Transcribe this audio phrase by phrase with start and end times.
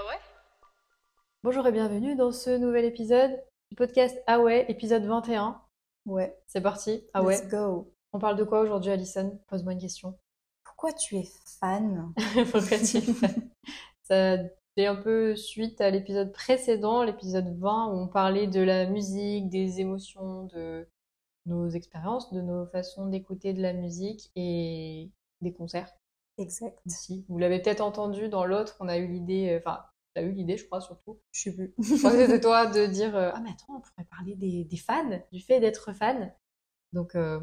[0.00, 0.18] Ah ouais?
[1.42, 3.32] Bonjour et bienvenue dans ce nouvel épisode
[3.68, 5.60] du podcast Ah ouais, épisode 21.
[6.06, 7.02] Ouais, C'est parti.
[7.14, 7.34] Ah ouais.
[7.34, 7.92] let's go.
[8.12, 9.40] On parle de quoi aujourd'hui, Alison?
[9.48, 10.16] Pose-moi une question.
[10.62, 12.12] Pourquoi tu es fan?
[12.52, 13.50] Pourquoi tu es fan?
[14.02, 14.36] Ça
[14.76, 19.48] fait un peu suite à l'épisode précédent, l'épisode 20, où on parlait de la musique,
[19.48, 20.88] des émotions, de
[21.46, 25.10] nos expériences, de nos façons d'écouter de la musique et
[25.40, 25.92] des concerts
[26.38, 26.78] Exact.
[26.86, 27.24] aussi.
[27.28, 29.82] Vous l'avez peut-être entendu dans l'autre, on a eu l'idée, euh, enfin,
[30.14, 31.20] tu as eu l'idée, je crois, surtout.
[31.32, 31.74] Je sais plus.
[31.78, 34.64] Je crois que c'était toi de dire euh, Ah, mais attends, on pourrait parler des,
[34.64, 36.32] des fans, du fait d'être fan.
[36.92, 37.40] Donc, euh,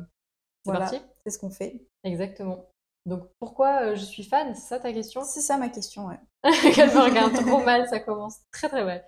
[0.63, 0.89] c'est Voilà.
[0.91, 1.01] parti.
[1.23, 1.87] C'est ce qu'on fait.
[2.03, 2.69] Exactement.
[3.05, 4.55] Donc, pourquoi euh, je suis fan?
[4.55, 5.23] C'est ça ta question?
[5.23, 6.19] C'est ça ma question, ouais.
[6.73, 9.05] Qu'elle me regarde trop mal, ça commence très très mal.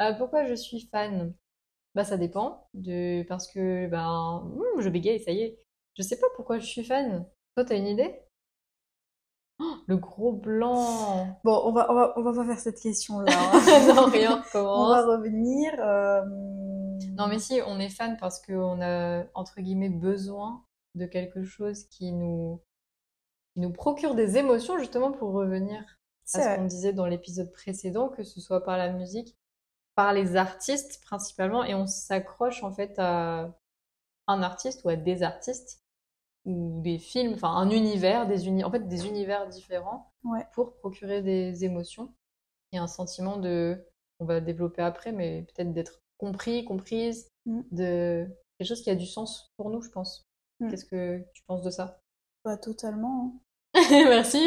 [0.00, 1.32] Euh, pourquoi je suis fan?
[1.94, 2.68] Bah, ça dépend.
[2.74, 3.22] De...
[3.28, 5.58] Parce que, ben, hmm, je bégaye, ça y est.
[5.96, 7.26] Je sais pas pourquoi je suis fan.
[7.54, 8.20] Toi, t'as une idée?
[9.58, 13.32] Oh, Le gros blanc Bon, on va, on va, on va pas faire cette question-là.
[13.32, 13.94] hein.
[13.94, 15.72] Non, rien, on va revenir.
[15.80, 16.22] euh,
[17.16, 20.64] Non, mais si, on est fan parce qu'on a, entre guillemets, besoin
[20.94, 22.60] de quelque chose qui nous,
[23.54, 25.80] qui nous procure des émotions, justement, pour revenir
[26.34, 29.36] à ce qu'on disait dans l'épisode précédent, que ce soit par la musique,
[29.94, 33.54] par les artistes principalement, et on s'accroche en fait à
[34.26, 35.82] un artiste ou à des artistes,
[36.46, 40.46] ou des films, enfin un univers, des uni en fait des univers différents, Ouais.
[40.54, 42.14] pour procurer des émotions
[42.72, 43.84] et un sentiment de,
[44.20, 47.60] on va développer après, mais peut-être d'être compris, comprise, Mm.
[47.72, 50.26] de quelque chose qui a du sens pour nous, je pense.
[50.60, 50.70] Mm.
[50.70, 52.00] Qu'est-ce que tu penses de ça?
[52.42, 53.34] Pas totalement.
[53.74, 53.74] hein.
[53.90, 54.40] Merci.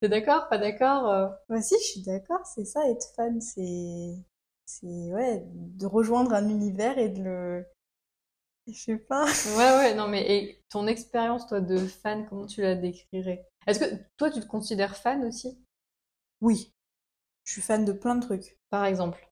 [0.00, 1.28] T'es d'accord Pas d'accord euh?
[1.48, 2.44] Bah si, je suis d'accord.
[2.46, 3.40] C'est ça, être fan.
[3.40, 4.14] C'est,
[4.66, 7.66] c'est ouais, de rejoindre un univers et de le,
[8.68, 9.24] je sais pas.
[9.56, 13.46] Ouais, ouais, non, mais et ton expérience, toi, de fan, comment tu la décrirais?
[13.66, 15.58] Est-ce que toi, tu te considères fan aussi,
[16.40, 16.72] Oui,
[17.44, 18.58] je suis fan de plein de trucs.
[18.70, 19.28] par exemple?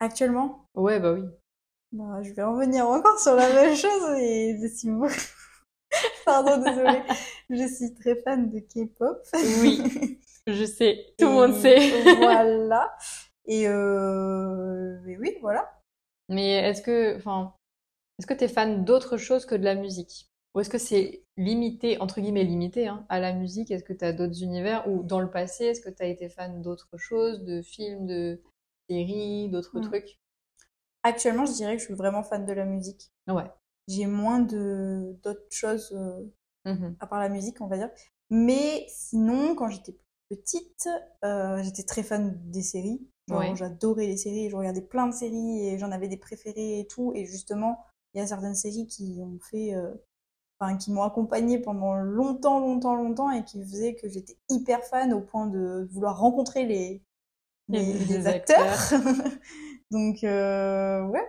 [0.00, 1.22] Actuellement, Ouais, bah oui.
[1.92, 5.12] Bah, je vais revenir encore sur la même chose et je suis beaucoup...
[6.24, 7.02] Pardon, désolée.
[7.50, 9.18] Je suis très fan de K-pop.
[9.60, 12.02] Oui, je sais, tout le monde sait.
[12.18, 12.96] Voilà.
[13.46, 15.00] Et euh...
[15.04, 15.68] mais oui, voilà.
[16.28, 17.54] Mais est-ce que, enfin,
[18.20, 20.30] est-ce que t'es fan d'autre chose que de la musique?
[20.54, 23.70] Ou est-ce que c'est limité, entre guillemets limité, hein, à la musique?
[23.70, 24.86] Est-ce que t'as d'autres univers?
[24.90, 28.42] Ou dans le passé, est-ce que t'as été fan d'autres choses, de films, de
[28.90, 29.82] séries, d'autres Mm.
[29.84, 30.20] trucs?
[31.02, 33.10] Actuellement, je dirais que je suis vraiment fan de la musique.
[33.26, 33.50] Ouais.
[33.88, 36.26] J'ai moins de d'autres choses euh,
[36.66, 36.96] Mhm.
[37.00, 37.90] à part la musique, on va dire.
[38.28, 39.96] Mais sinon, quand j'étais
[40.28, 40.88] petite,
[41.24, 43.00] euh, j'étais très fan des séries.
[43.30, 43.54] Ouais.
[43.56, 47.12] j'adorais les séries, je regardais plein de séries et j'en avais des préférées et tout.
[47.14, 47.78] Et justement,
[48.14, 49.92] il y a certaines séries qui ont fait, euh,
[50.60, 55.12] enfin, qui m'ont accompagnée pendant longtemps, longtemps, longtemps et qui faisaient que j'étais hyper fan
[55.14, 57.02] au point de vouloir rencontrer les,
[57.68, 58.92] les, Les- les les acteurs.
[59.90, 61.26] Donc, euh, ouais,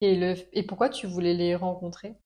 [0.00, 2.16] Et le, et pourquoi tu voulais les rencontrer?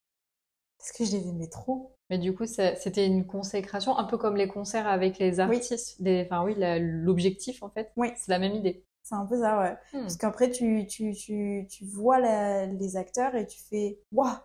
[0.77, 1.97] parce que je les aimais trop.
[2.11, 6.01] Mais du coup, c'était une consécration, un peu comme les concerts avec les artistes.
[6.03, 8.13] Des, enfin oui, l'objectif en fait, Oui.
[8.15, 8.85] c'est la même idée.
[9.03, 9.77] C'est un peu ça, ouais.
[9.93, 10.01] Hmm.
[10.03, 14.37] Parce qu'après, tu, tu, tu, tu vois la- les acteurs et tu fais Waouh,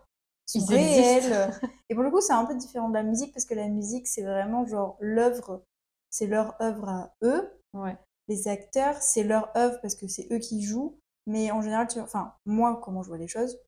[0.54, 1.28] ils existent.
[1.28, 1.50] réels.
[1.88, 4.06] et pour le coup, c'est un peu différent de la musique parce que la musique,
[4.08, 5.62] c'est vraiment genre l'œuvre,
[6.10, 7.50] c'est leur œuvre à eux.
[7.72, 7.96] Ouais.
[8.28, 10.98] Les acteurs, c'est leur œuvre parce que c'est eux qui jouent.
[11.26, 12.00] Mais en général, tu...
[12.00, 13.58] enfin, moi, comment je vois les choses,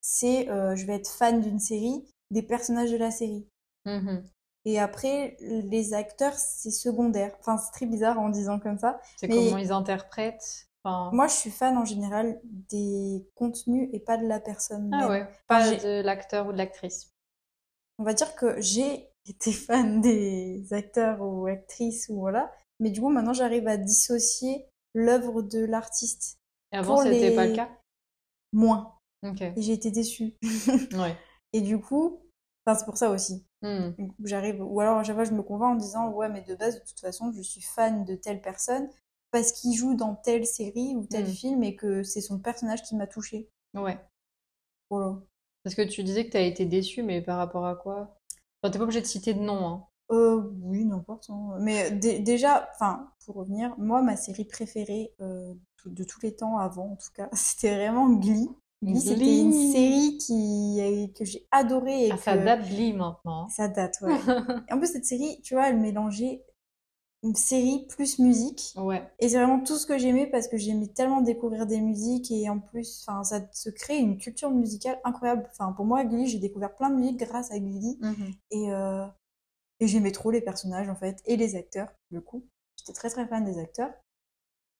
[0.00, 3.48] c'est euh, je vais être fan d'une série, des personnages de la série.
[3.84, 4.24] Mhm.
[4.66, 7.36] Et après, les acteurs, c'est secondaire.
[7.40, 9.00] Enfin, c'est très bizarre en disant comme ça.
[9.16, 10.68] C'est Mais- comment ils interprètent.
[10.82, 14.98] Enfin, Moi, je suis fan en général des contenus et pas de la personne ah
[14.98, 15.08] même.
[15.10, 17.10] ouais, pas de l'acteur ou de l'actrice.
[17.98, 23.00] On va dire que j'ai été fan des acteurs ou actrices ou voilà, mais du
[23.00, 26.38] coup, maintenant, j'arrive à dissocier l'œuvre de l'artiste.
[26.72, 27.70] Et avant, c'était pas les- le cas?
[28.52, 28.94] Moins.
[29.26, 29.40] Ok.
[29.40, 30.34] Et j'ai été déçue.
[30.92, 31.16] Ouais.
[31.54, 32.20] Et du coup,
[32.66, 33.44] enfin, c'est pour ça aussi.
[33.62, 33.92] Hmm.
[33.98, 36.54] Coup, j'arrive, ou alors à chaque fois, je me convainc en disant, ouais, mais de
[36.54, 38.88] base, de toute façon, je suis fan de telle personne
[39.30, 41.28] parce qu'il joue dans telle série ou tel Mm.
[41.28, 43.50] film et que c'est son personnage qui m'a touchée.
[43.74, 43.98] Ouais.
[44.90, 45.20] Voilà.
[45.62, 48.18] Parce que tu disais que t'as été déçu, mais par rapport à quoi?
[48.62, 49.86] Enfin, t'es pas obligé de citer de nom, hein.
[50.10, 51.30] Euh, oui, n'importe.
[51.30, 51.56] hein.
[51.60, 55.54] Mais dé- déjà, enfin, pour revenir, moi, ma série préférée euh,
[55.86, 58.48] de tous les temps avant, en tout cas, c'était vraiment Glee.
[58.92, 63.48] Glee, c'était une série qui, que j'ai adorée et Ah, ça que- date Glee maintenant.
[63.48, 64.12] Ça date, ouais.
[64.68, 66.44] Et en plus, cette série, tu vois, elle mélangeait
[67.22, 68.74] une série plus musique.
[68.76, 69.02] Ouais.
[69.18, 72.50] Et c'est vraiment tout ce que j'aimais parce que j'aimais tellement découvrir des musiques et
[72.50, 75.48] en plus, enfin, ça se crée une culture musicale incroyable.
[75.52, 78.32] Enfin, pour moi, Glee, j'ai découvert plein de musiques grâce à Glee Mhm.
[78.50, 79.06] et, euh,
[79.80, 82.44] et j'aimais trop les personnages en fait et les acteurs, du coup.
[82.78, 83.90] J'étais très très fan des acteurs.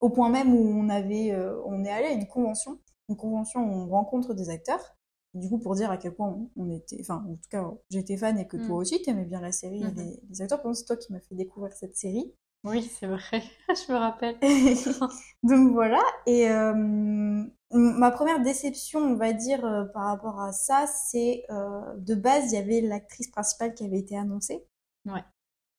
[0.00, 2.78] Au point même où on avait, euh, on est allé à une convention,
[3.08, 4.96] une convention où on rencontre des acteurs.
[5.34, 8.38] Du coup, pour dire à quel point on, était, enfin, en tout cas, j'étais fan
[8.38, 8.66] et que Mm.
[8.66, 9.96] toi aussi, t'aimais bien la série et Mhm.
[9.96, 10.62] les, les acteurs.
[10.62, 12.32] Par c'est toi qui m'as fait découvrir cette série.
[12.62, 13.42] Oui, c'est vrai.
[13.68, 14.38] Je me rappelle.
[15.42, 16.00] Donc voilà.
[16.26, 21.80] Et euh, ma première déception, on va dire, euh, par rapport à ça, c'est euh,
[21.96, 24.64] de base, il y avait l'actrice principale qui avait été annoncée.
[25.04, 25.24] Ouais.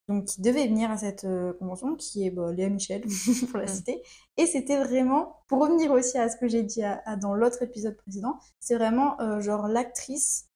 [0.08, 3.04] Donc qui devait venir à cette euh, convention, qui est bah, Léa Michel,
[3.50, 4.04] pour la citer.
[4.38, 7.62] Et c'était vraiment, pour revenir aussi à ce que j'ai dit à- à- dans l'autre
[7.64, 10.48] épisode précédent, c'est vraiment euh, genre l'actrice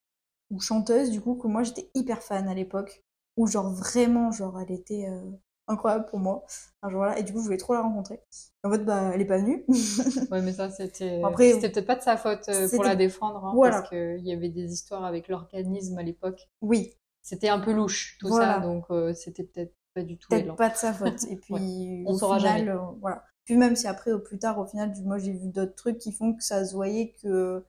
[0.50, 3.02] ou chanteuse du coup que moi j'étais hyper fan à l'époque.
[3.36, 5.30] Ou genre vraiment, genre elle était euh,
[5.68, 6.44] incroyable pour moi.
[6.82, 7.18] Enfin, genre, voilà.
[7.18, 8.20] Et du coup, je voulais trop la rencontrer.
[8.64, 9.64] En fait, bah, elle est pas venue.
[10.30, 11.22] Ouais, mais ça, c'était.
[11.24, 13.76] Après, c'était peut-être pas de sa faute euh, pour la défendre, hein, Voilà.
[13.78, 16.50] parce qu'il y avait des histoires avec l'organisme à l'époque.
[16.60, 18.54] oui, C'était un peu louche, tout Voilà.
[18.54, 21.24] ça, donc euh, c'était peut-être pas du tout peut-être pas de sa faute.
[21.24, 22.70] Et puis, On au saura final, jamais.
[22.70, 23.24] euh, voilà.
[23.44, 26.12] Puis même si après, au plus tard, au final, moi, j'ai vu d'autres trucs qui
[26.12, 27.64] font que ça se voyait que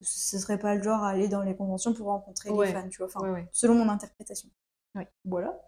[0.00, 2.68] ce serait pas le genre à aller dans les conventions pour rencontrer Ouais.
[2.68, 3.06] les fans, tu vois.
[3.06, 3.48] Enfin, ouais.
[3.52, 4.48] selon mon interprétation.
[4.94, 5.02] Oui.
[5.24, 5.60] Voilà.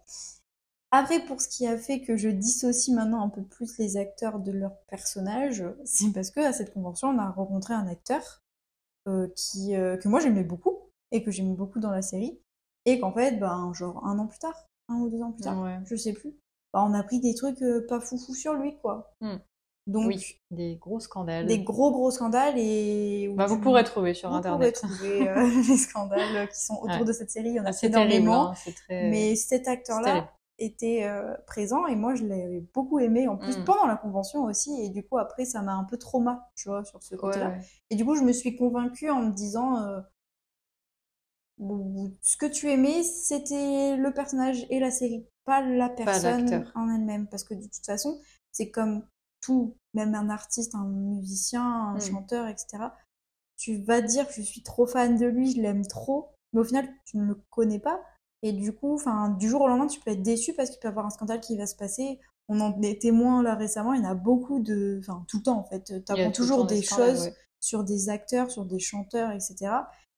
[0.91, 4.39] Après, pour ce qui a fait que je dissocie maintenant un peu plus les acteurs
[4.39, 8.41] de leurs personnages, c'est parce que à cette convention, on a rencontré un acteur
[9.07, 10.77] euh, qui, euh, que moi j'aimais beaucoup
[11.11, 12.39] et que j'aimais beaucoup dans la série,
[12.85, 14.55] et qu'en fait, ben, genre un an plus tard,
[14.89, 15.79] un ou deux ans plus tard, Ouais.
[15.85, 16.31] je sais plus,
[16.73, 19.13] ben, on a pris des trucs euh, pas foufou sur lui, quoi.
[19.21, 19.37] Hmm.
[19.87, 21.47] Donc, Oui, des gros scandales.
[21.47, 24.79] des gros gros scandales et Bah, vous pourrez trouver sur vous internet.
[24.79, 25.33] pourrez trouver euh,
[25.69, 27.05] les scandales qui sont autour Ouais.
[27.05, 27.49] de cette série.
[27.49, 28.49] Il y en a Ah, c'est terrible, énormément.
[28.51, 29.09] hein, c'est très.
[29.09, 33.63] Mais cet acteur-là était euh, présent et moi je l'avais beaucoup aimé en plus Mm.
[33.63, 36.83] pendant la convention aussi et du coup après ça m'a un peu trauma tu vois
[36.83, 37.61] sur ce côté-là ouais.
[37.89, 39.99] et du coup je me suis convaincue en me disant euh,
[42.21, 47.27] ce que tu aimais c'était le personnage et la série pas la personne en elle-même
[47.27, 48.19] parce que de toute façon
[48.51, 49.05] c'est comme
[49.41, 52.01] tout même un artiste un musicien un Mm.
[52.01, 52.85] chanteur etc
[53.57, 56.87] tu vas dire je suis trop fan de lui je l'aime trop mais au final
[57.05, 58.01] tu ne le connais pas
[58.43, 58.99] et du coup,
[59.37, 61.41] du jour au lendemain, tu peux être déçu parce qu'il peut y avoir un scandale
[61.41, 62.19] qui va se passer.
[62.47, 63.93] On en est témoin là récemment.
[63.93, 65.83] Il y en a beaucoup de, enfin, tout le temps en fait.
[66.05, 67.35] Tu apprends toujours des choses ouais.
[67.59, 69.71] sur des acteurs, sur des chanteurs, etc.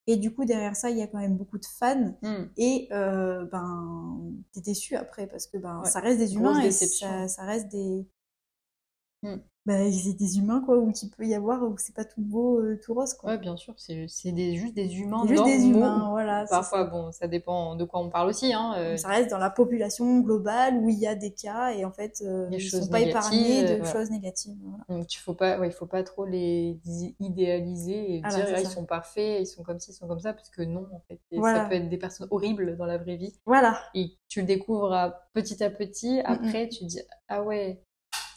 [0.06, 2.18] Et du coup, derrière ça, il y a quand même beaucoup de fans.
[2.22, 2.46] Hmm.
[2.58, 4.20] Et euh, ben,
[4.52, 5.90] t'es déçu après parce que ben, Ouais.
[5.90, 8.06] ça reste des Grosse humains et ça, ça reste des,
[9.24, 9.38] Hmm.
[9.66, 12.60] ben, c'est des humains quoi, où qu'il peut y avoir où c'est pas tout beau,
[12.60, 13.32] euh, tout rose quoi.
[13.32, 16.46] Ouais, bien sûr, c'est des, juste des humains juste des humains, voilà.
[16.50, 18.54] Parfois, bon, ça dépend de quoi on parle aussi.
[18.54, 18.74] Hein.
[18.78, 21.92] euh, ça reste dans la population globale où il y a des cas et en
[21.92, 23.94] fait euh, ils choses sont pas épargnés de euh, voilà.
[23.94, 24.58] choses négatives.
[24.62, 24.84] Voilà.
[24.90, 26.78] Donc, il faut pas, ouais, il faut pas trop les
[27.20, 28.72] idéaliser et Ah bah, dire c'est ah, ils ça.
[28.72, 31.20] sont parfaits, ils sont comme ci, ils sont comme ça, parce que non, en fait.
[31.32, 31.64] Voilà.
[31.64, 33.34] ça peut être des personnes horribles dans la vraie vie.
[33.46, 33.80] Voilà.
[33.96, 36.20] Et tu le découvres à- petit à petit.
[36.26, 37.83] Après, tu dis ah ouais,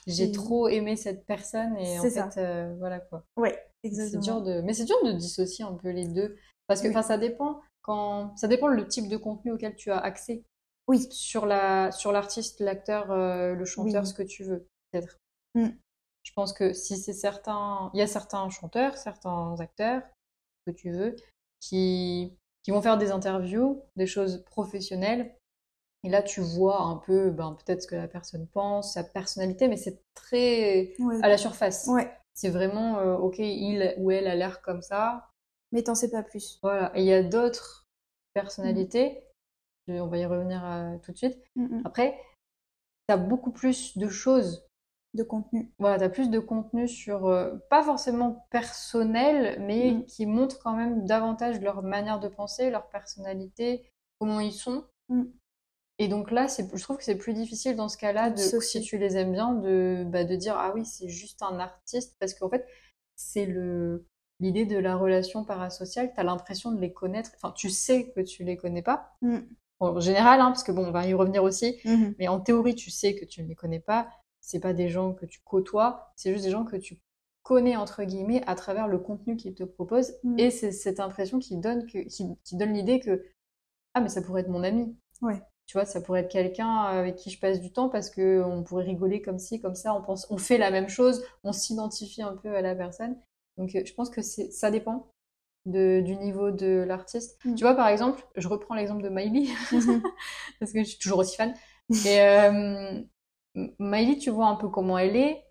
[0.06, 2.28] j'ai trop aimé cette personne et en fait, ça.
[2.38, 3.24] euh, voilà quoi.
[3.44, 4.22] C'est exactement.
[4.22, 6.36] dur de, mais c'est dur de dissocier un peu les deux
[6.66, 6.92] parce que Oui.
[6.92, 10.44] enfin ça dépend quand, ça dépend le type de contenu auquel tu as accès.
[10.88, 11.06] Oui.
[11.10, 14.08] Sur la, sur l'artiste, l'acteur, euh, le chanteur, Oui.
[14.08, 15.18] ce que tu veux, peut-être.
[15.54, 15.68] Mm.
[16.22, 20.02] Je pense que si c'est certains, il y a certains chanteurs, certains acteurs,
[20.66, 21.14] que tu veux,
[21.60, 25.34] qui, qui vont faire des interviews, des choses professionnelles.
[26.04, 29.66] Et là, tu vois un peu, ben, peut-être ce que la personne pense, sa personnalité,
[29.68, 31.18] mais c'est très Ouais.
[31.22, 31.86] à la surface.
[31.88, 32.10] Ouais.
[32.34, 35.28] C'est vraiment, euh, ok, il ou elle a l'air comme ça.
[35.72, 36.58] Mais t'en sais pas plus.
[36.62, 36.92] Voilà.
[36.94, 37.86] Et il y a d'autres
[38.34, 39.24] personnalités,
[39.88, 41.38] et on va y revenir euh, tout de suite.
[41.56, 41.82] Mm, mm.
[41.84, 42.20] Après,
[43.08, 44.62] tu as beaucoup plus de choses.
[45.14, 45.72] De contenu.
[45.78, 50.04] Voilà, tu as plus de contenu sur, euh, pas forcément personnel, mais Mm.
[50.04, 54.84] qui montrent quand même davantage leur manière de penser, leur personnalité, comment ils sont.
[55.08, 55.22] Mm.
[55.98, 58.98] Et donc là, je trouve que c'est plus difficile dans ce cas-là, de, si tu
[58.98, 62.50] les aimes bien, de, bah, de dire ah oui, c'est juste un artiste, parce qu'en
[62.50, 62.66] fait,
[63.14, 64.04] c'est le,
[64.40, 68.20] l'idée de la relation parasociale, tu as l'impression de les connaître, enfin, tu sais que
[68.20, 69.16] tu les connais pas.
[69.22, 69.38] Mm.
[69.80, 72.14] En général, hein, parce que bon, on va y revenir aussi, Mhm.
[72.18, 74.08] mais en théorie, tu sais que tu ne les connais pas.
[74.40, 76.98] C'est pas des gens que tu côtoies, c'est juste des gens que tu
[77.42, 80.14] connais entre guillemets à travers le contenu qu'ils te proposent.
[80.24, 80.38] Mm.
[80.38, 83.24] Et c'est cette impression qui donne que, qui, qui donne l'idée que
[83.94, 84.96] ah mais ça pourrait être mon ami.
[85.22, 85.42] Ouais.
[85.66, 88.62] Tu vois, ça pourrait être quelqu'un avec qui je passe du temps parce que on
[88.62, 89.94] pourrait rigoler comme ci, comme ça.
[89.94, 93.16] On pense, on fait la même chose, on s'identifie un peu à la personne.
[93.58, 95.08] Donc euh, je pense que c'est, ça dépend
[95.66, 97.38] de, du niveau de l'artiste.
[97.44, 97.54] Mm.
[97.54, 100.02] Tu vois, par exemple, je reprends l'exemple de Miley Mhm.
[100.60, 101.54] parce que je suis toujours aussi fan.
[102.06, 103.00] Et euh,
[103.78, 105.44] Miley, tu vois un peu comment elle est,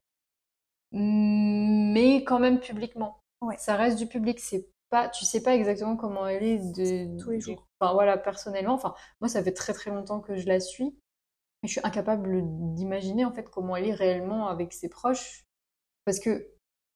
[0.91, 3.19] mais quand même publiquement.
[3.41, 3.57] Ouais.
[3.57, 7.31] Ça reste du public, c'est pas, tu sais pas exactement comment elle est de, Tous
[7.31, 7.67] les jours.
[7.81, 8.75] Enfin voilà, personnellement.
[8.75, 10.97] Enfin, moi, ça fait très très longtemps que je la suis.
[11.63, 12.43] Et je suis incapable
[12.75, 15.43] d'imaginer en fait comment elle est réellement avec ses proches.
[16.05, 16.49] parce que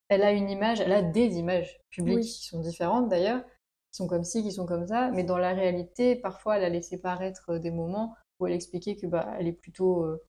[0.07, 2.21] elle a une image, elle a des images publiques Oui.
[2.21, 5.53] qui sont différentes d'ailleurs, qui sont comme ci, qui sont comme ça, mais dans la
[5.53, 9.47] réalité, parfois, elle a laissé paraître euh, des moments où elle expliquait que bah, elle
[9.47, 10.23] est plutôt euh,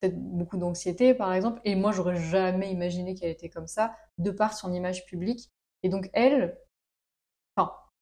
[0.00, 4.30] peut-être beaucoup d'anxiété, par exemple, et moi, j'aurais jamais imaginé qu'elle était comme ça, de
[4.32, 5.50] par son image publique.
[5.82, 6.58] Et donc, elle,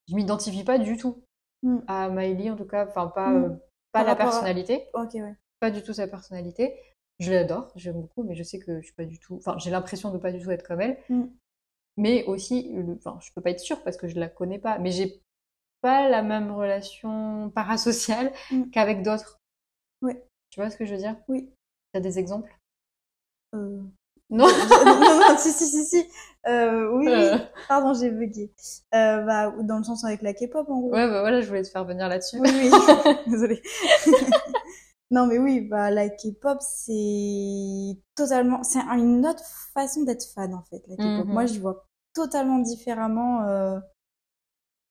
[0.09, 1.23] je m'identifie pas du tout
[1.63, 1.77] Mm.
[1.87, 3.43] à Miley, en tout cas, enfin, pas, Mm.
[3.43, 3.49] euh,
[3.91, 5.35] pas Par la à- personnalité, Ok, ouais.
[5.59, 6.75] pas du tout sa personnalité.
[7.19, 9.69] Je l'adore, j'aime beaucoup, mais je sais que je suis pas du tout, enfin, j'ai
[9.69, 10.97] l'impression de pas du tout être comme elle.
[11.09, 11.25] Mm.
[11.97, 14.91] Mais aussi, enfin, je peux pas être sûre parce que je la connais pas, mais
[14.91, 15.21] j'ai
[15.81, 18.31] pas la même relation parasociale
[18.71, 19.37] qu'avec d'autres.
[20.01, 20.25] Ouais.
[20.49, 21.15] Tu vois ce que je veux dire?
[21.27, 21.53] Oui.
[21.93, 22.57] T'as des exemples?
[23.53, 23.83] Euh,
[24.33, 24.47] Non?
[24.47, 26.05] non, non, si, si, si, si.
[26.47, 27.11] Euh, oui, oui.
[27.13, 28.51] Euh, Pardon, j'ai bugué.
[28.95, 30.91] Euh, bah, dans le sens avec la K-pop, en gros.
[30.91, 32.39] ouais, bah voilà, je voulais te faire venir là-dessus.
[32.39, 32.71] Oui, oui.
[33.27, 33.61] Désolée.
[35.11, 40.53] non, mais oui, bah, la K-pop, c'est totalement, c'est un- une autre façon d'être fan,
[40.53, 41.25] en fait, la K-pop.
[41.25, 41.33] Mhm.
[41.33, 43.79] Moi, j'y vois totalement différemment, euh,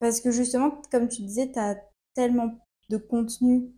[0.01, 1.77] parce que justement, comme tu disais, t'as
[2.15, 2.51] tellement
[2.89, 3.71] de contenu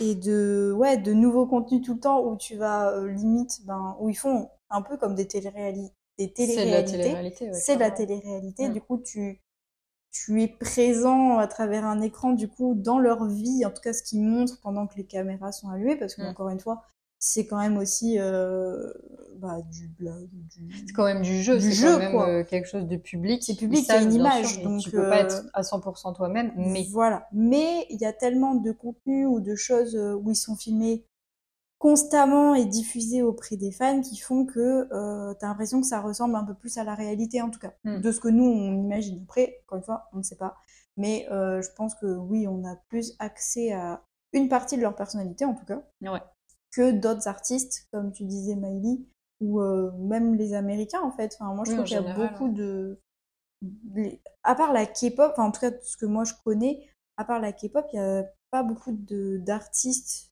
[0.00, 3.96] et de, ouais, de nouveaux contenus tout le temps où tu vas, euh, limite, ben,
[4.00, 7.80] où ils font un peu comme des téléréalités, C'est de la télé-réalité, ouais, C'est de
[7.80, 8.68] la télé-réalité.
[8.68, 8.72] Mm.
[8.72, 9.40] Du coup, tu,
[10.12, 13.92] tu es présent à travers un écran, du coup, dans leur vie, en tout cas
[13.92, 16.26] ce qu'ils montrent pendant que les caméras sont allumées, parce que, Mm.
[16.26, 16.82] encore une fois,
[17.22, 18.90] c'est quand même aussi euh,
[19.36, 19.98] bah, du, du...
[20.86, 22.28] C'est quand même du jeu, Du c'est jeu, quand même quoi.
[22.28, 23.42] euh, quelque chose de public.
[23.42, 26.52] C'est public, a une image, sûr, donc, tu peux pas euh, être à 100% toi-même,
[26.56, 27.28] mais Voilà.
[27.32, 31.04] Mais il y a tellement de contenu ou de choses euh, où ils sont filmés
[31.80, 36.36] constamment et diffusés auprès des fans qui font que euh, t'as l'impression que ça ressemble
[36.36, 38.00] un peu plus à la réalité, en tout cas, Mm.
[38.02, 39.22] de ce que nous, on imagine.
[39.24, 40.56] Après, encore une fois, on ne sait pas.
[40.98, 44.94] Mais euh, je pense que oui, on a plus accès à une partie de leur
[44.94, 46.20] personnalité, en tout cas, ouais.
[46.72, 49.00] que d'autres artistes, comme tu disais, Miley,
[49.40, 51.36] ou euh, même les Américains, en fait.
[51.40, 53.00] Enfin, moi, je Oui, trouve qu'il y a beaucoup de...
[53.94, 57.24] les- À part la K-pop, enfin, en tout cas, ce que moi, je connais, à
[57.24, 60.29] part la K-pop, il y a pas beaucoup de d'artistes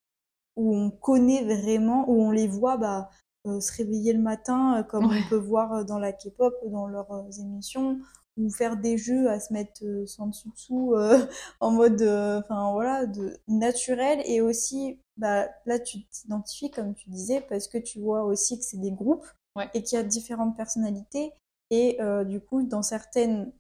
[0.59, 3.11] où on connaît vraiment, où on les voit bah,
[3.47, 5.19] euh, se réveiller le matin, euh, comme Ouais.
[5.19, 7.09] on peut voir euh, dans la K-pop, dans leurs
[7.41, 7.99] émissions,
[8.37, 11.19] ou faire des jeux à se mettre sans dessous dessous euh,
[11.61, 17.11] en mode euh, enfin voilà de naturel et aussi bah là tu t'identifies comme tu
[17.11, 19.69] disais parce que tu vois aussi que c'est des groupes Ouais.
[19.75, 21.33] et qu'il y a différentes personnalités
[21.71, 23.53] et euh, du coup dans certaines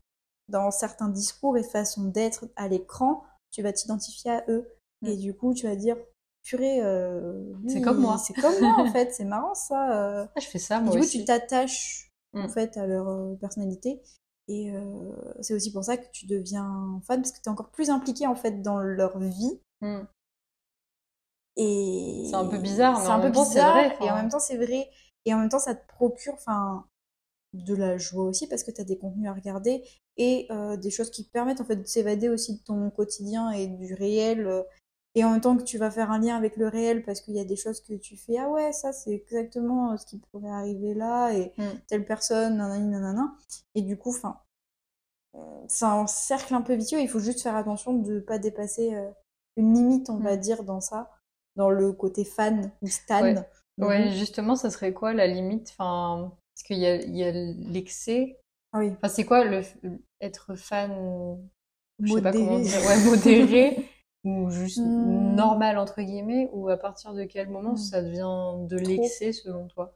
[0.48, 4.68] dans certains discours et façons d'être à l'écran tu vas t'identifier à eux
[5.04, 5.20] et Mm.
[5.20, 5.96] du coup tu vas dire
[6.48, 8.18] purée euh, C'est comme moi.
[8.18, 10.26] c'est comme moi en fait c'est marrant ça euh.
[10.36, 11.18] Ah, je fais ça, moi du coup, aussi.
[11.20, 12.48] tu t'attaches en Mm.
[12.48, 14.00] fait à leur euh, personnalité.
[14.50, 14.72] Et
[15.42, 18.26] c'est aussi pour ça que tu deviens fan, parce que tu es encore plus impliqué
[18.26, 19.60] en fait dans leur vie.
[19.82, 20.00] Mm.
[21.56, 23.96] Et C'est un peu bizarre, mais c'est en un peu même temps, c'est bizarre, vrai,
[24.06, 24.88] Et en même temps, c'est vrai.
[25.24, 26.86] Et en même temps, ça te procure enfin,
[27.52, 29.82] de la joie aussi, parce que tu as des contenus à regarder
[30.16, 33.50] et euh, des choses qui te permettent en fait de s'évader aussi de ton quotidien
[33.50, 34.64] et du réel.
[35.14, 37.34] Et en même temps que tu vas faire un lien avec le réel, parce qu'il
[37.34, 40.18] y a des choses que tu fais, ah ouais, ça c'est exactement euh, ce qui
[40.18, 41.62] pourrait arriver là, et Mm.
[41.88, 43.34] telle personne, nanani, nanana.
[43.74, 44.38] Et du coup, enfin,
[45.34, 45.38] euh,
[45.68, 47.00] c'est un cercle un peu vicieux.
[47.00, 49.10] Il faut juste faire attention de ne pas dépasser euh,
[49.56, 50.40] une limite, on va Mm.
[50.40, 51.10] dire, dans ça,
[51.56, 53.34] dans le côté fan ou stan.
[53.78, 54.10] Ouais.
[54.12, 55.70] justement, ça serait quoi la limite?
[55.78, 58.40] Enfin, parce qu'il y a, il y a l'excès.
[58.72, 59.62] Ah oui, Enfin, c'est quoi le
[60.20, 60.90] être fan,
[62.00, 63.76] je sais pas comment dire, ouais, modéré
[64.28, 65.34] ou juste Hmm.
[65.34, 67.76] normal entre guillemets, ou à partir de quel moment Hmm.
[67.76, 69.94] ça devient de l'excès selon toi?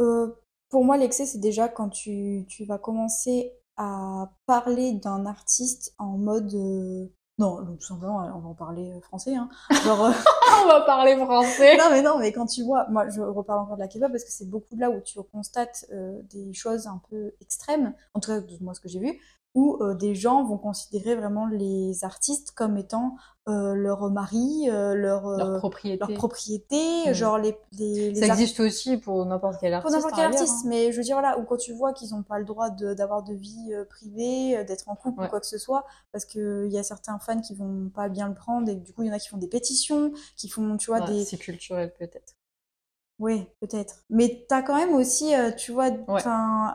[0.00, 0.28] Euh,
[0.70, 6.18] pour moi, l'excès, c'est déjà quand tu, tu vas commencer à parler d'un artiste en
[6.18, 6.52] mode...
[6.54, 7.06] euh,
[7.38, 9.34] Non, tout simplement, on va en parler euh, français.
[9.36, 9.48] Hein.
[9.84, 10.12] Genre, euh,
[10.64, 11.76] On va parler français.
[11.76, 14.24] non, mais non, mais quand tu vois, moi je reparle encore de la K-pop parce
[14.24, 15.86] que c'est beaucoup là où tu constates
[16.32, 19.20] des choses un peu extrêmes, en tout cas de moi ce que j'ai vu,
[19.54, 23.16] où euh, des gens vont considérer vraiment les artistes comme étant
[23.48, 25.98] euh, leur mari, euh, leur, Leur propriété.
[26.06, 27.12] leur propriété, Mm.
[27.14, 29.96] genre les, les, les Ça existe aussi pour n'importe quel pour artiste.
[29.96, 30.68] n'importe quel artiste, hein.
[30.68, 33.22] mais je veux dire, voilà, ou quand tu vois qu'ils n'ont pas le droit d'avoir
[33.22, 35.26] de, vie privée, d'être en couple Ouais.
[35.26, 38.28] ou quoi que ce soit, parce qu'il y a certains fans qui vont pas bien
[38.28, 40.76] le prendre, et du coup, il y en a qui font des pétitions, qui font,
[40.76, 41.24] tu vois, Ouais, des...
[41.24, 42.34] C'est culturel peut-être.
[43.18, 43.96] Oui, peut-être.
[44.10, 46.68] Mais t'as quand même aussi, tu vois, euh,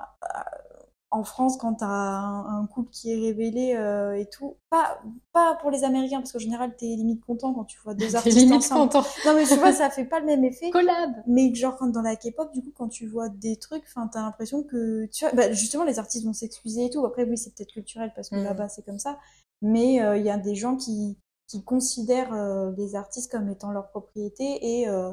[1.14, 5.00] en France, quand t'as un, un couple qui est révélé euh, et tout, pas,
[5.32, 8.16] pas pour les Américains, parce qu'en général, t'es limite content quand tu vois deux T'es
[8.16, 8.92] artistes limite ensemble.
[8.92, 9.08] content.
[9.26, 10.70] Non, mais tu vois, ça fait pas le même effet.
[10.72, 11.12] Collab.
[11.28, 14.22] Mais genre quand dans la K-pop, du coup, quand tu vois des trucs, enfin, t'as
[14.24, 17.06] l'impression que tu vois, bah, justement, les artistes vont s'excuser et tout.
[17.06, 18.44] Après, oui, c'est peut-être culturel parce que Mm.
[18.44, 19.20] là-bas c'est comme ça.
[19.62, 21.18] Mais euh, il y a des gens qui
[21.48, 25.12] qui considèrent euh, les artistes comme étant leur propriété et euh,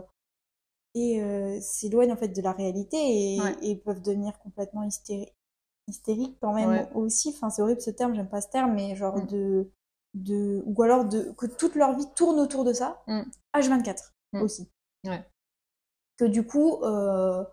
[0.94, 2.96] et euh, s'éloignent en fait de la réalité
[3.36, 3.54] et, Ouais.
[3.62, 5.32] et peuvent devenir complètement hystéri-
[5.90, 6.88] hystériques quand même Ouais.
[6.94, 7.30] aussi.
[7.36, 9.26] Enfin, c'est horrible ce terme, j'aime pas ce terme, mais genre Mm.
[9.26, 9.70] de,
[10.14, 10.62] de.
[10.66, 13.02] Ou alors de, que toute leur vie tourne autour de ça.
[13.06, 13.22] Mm.
[13.54, 14.42] H24 Mm.
[14.42, 14.68] aussi.
[15.06, 15.24] Ouais.
[16.18, 17.44] Que du coup, euh,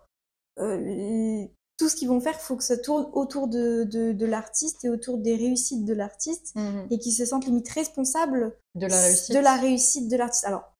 [0.60, 4.26] euh, les- tout ce qu'ils vont faire, faut que ça tourne autour de, de, de
[4.26, 6.88] l'artiste et autour des réussites de l'artiste Mhm.
[6.90, 9.32] et qu'ils se sentent limite responsables De la réussite.
[9.34, 10.44] de la réussite de l'artiste.
[10.44, 10.72] Alors,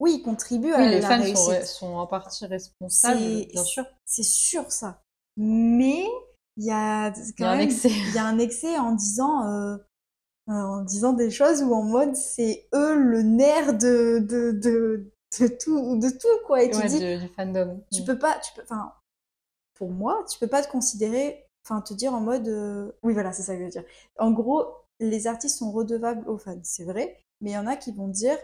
[0.00, 1.64] oui, ils contribuent à les la fans sont, réussite.
[1.64, 3.84] re- sont en partie responsables, C'est- bien sûr.
[4.06, 5.02] C'est sûr ça.
[5.36, 6.06] Mais
[6.58, 7.90] il y a Il y quand a un excès.
[7.90, 9.76] il y a un excès en disant euh,
[10.48, 15.10] euh, en disant des choses où en mode c'est eux le nerf de de de,
[15.40, 17.82] de tout de tout quoi et tu dis du, du fandom.
[17.92, 18.04] tu Mm.
[18.06, 18.92] peux pas tu peux enfin
[19.74, 23.32] pour moi tu peux pas te considérer enfin te dire en mode euh, oui voilà
[23.32, 23.84] c'est ça que je veux dire
[24.18, 24.64] en gros
[25.00, 28.08] les artistes sont redevables aux fans c'est vrai mais il y en a qui vont
[28.08, 28.36] dire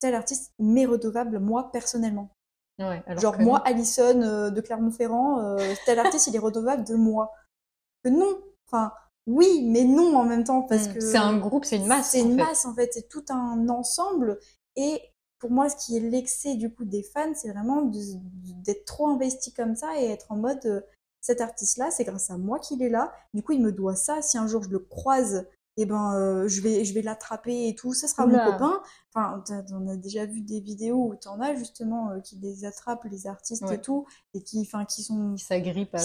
[0.00, 2.30] tel artiste m'est redevable moi personnellement
[2.78, 3.64] Ouais, alors genre moi non.
[3.66, 7.30] Alison euh, de Clermont-Ferrand tel artiste il est redevable de moi
[8.02, 8.92] que non enfin
[9.26, 10.94] oui mais non en même temps parce Mm.
[10.94, 12.10] que C'est un groupe, c'est une masse.
[12.10, 12.44] c'est une fait.
[12.44, 14.38] masse en fait, c'est tout un ensemble.
[14.76, 15.00] Et
[15.38, 17.82] pour moi, ce qui est l'excès du coup des fans, c'est vraiment
[18.64, 20.80] d'être trop investi comme ça et être en mode euh,
[21.20, 23.12] cet artiste-là, c'est grâce à moi qu'il est là.
[23.34, 24.22] Du coup, il me doit ça.
[24.22, 27.74] Si un jour je le croise, et ben euh, je vais je vais l'attraper et
[27.74, 27.94] tout.
[27.94, 28.44] Ça sera Oula.
[28.44, 28.82] mon copain.
[29.14, 33.04] Enfin, on a déjà vu des vidéos où t'en as justement euh, qui les attrapent
[33.04, 33.74] les artistes Ouais.
[33.76, 35.98] et tout et qui enfin qui sont Qui s'agrippent à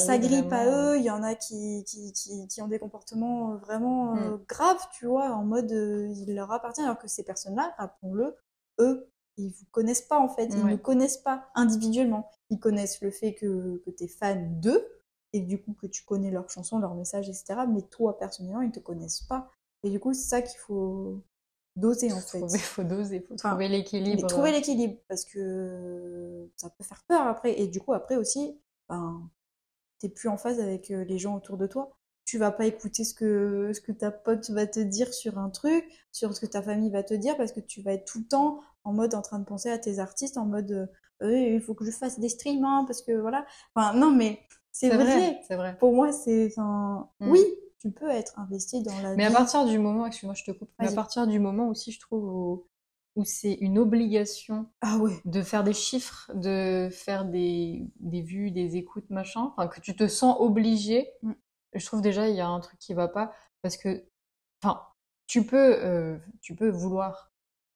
[0.55, 4.15] à eux, il y en a qui, qui, qui, qui ont des comportements euh, vraiment
[4.15, 4.17] Mm.
[4.19, 8.35] euh, graves, tu vois, en mode il leur appartient, alors que ces personnes-là, rappelons-le,
[8.79, 10.71] eux, ils vous connaissent pas en fait, ils Ouais.
[10.71, 12.29] ne connaissent pas individuellement.
[12.49, 14.85] Ils connaissent le fait que, que tu es fan d'eux,
[15.33, 17.61] et du coup que tu connais leurs chansons, leurs messages, etc.
[17.69, 19.49] Mais toi, personnellement, ils te connaissent pas.
[19.87, 21.23] Et du coup, c'est ça qu'il faut
[21.75, 22.39] doser en fait.
[22.39, 24.27] Trouver, faut doser, faut Enfin, trouver l'équilibre.
[24.27, 29.29] trouver l'équilibre parce que ça peut faire peur après et du coup après aussi ben
[29.99, 31.95] t'es plus en phase avec euh, les gens autour de toi
[32.25, 35.49] tu vas pas écouter ce que ce que ta pote va te dire sur un
[35.51, 38.19] truc sur ce que ta famille va te dire parce que tu vas être tout
[38.19, 40.89] le temps en mode en train de penser à tes artistes en mode
[41.21, 43.45] euh, il faut que je fasse des streams hein, parce que voilà
[43.75, 44.39] enfin non mais
[44.71, 45.39] c'est vrai.
[45.49, 45.77] vrai.
[45.77, 47.31] pour moi c'est enfin Mm.
[47.31, 47.43] oui
[47.79, 50.69] tu peux être investi dans la Mais à partir du moment, excuse-moi, je te coupe,
[50.79, 52.67] mais à partir du moment aussi, je trouve, où,
[53.15, 58.51] où c'est une obligation ah ouais de faire des chiffres, de faire des, des vues,
[58.51, 61.33] des écoutes, machin, enfin, que tu te sens obligé, Mm.
[61.73, 64.05] je trouve déjà, il y a un truc qui va pas, parce que,
[64.63, 64.81] enfin,
[65.27, 67.31] tu peux, euh, tu peux vouloir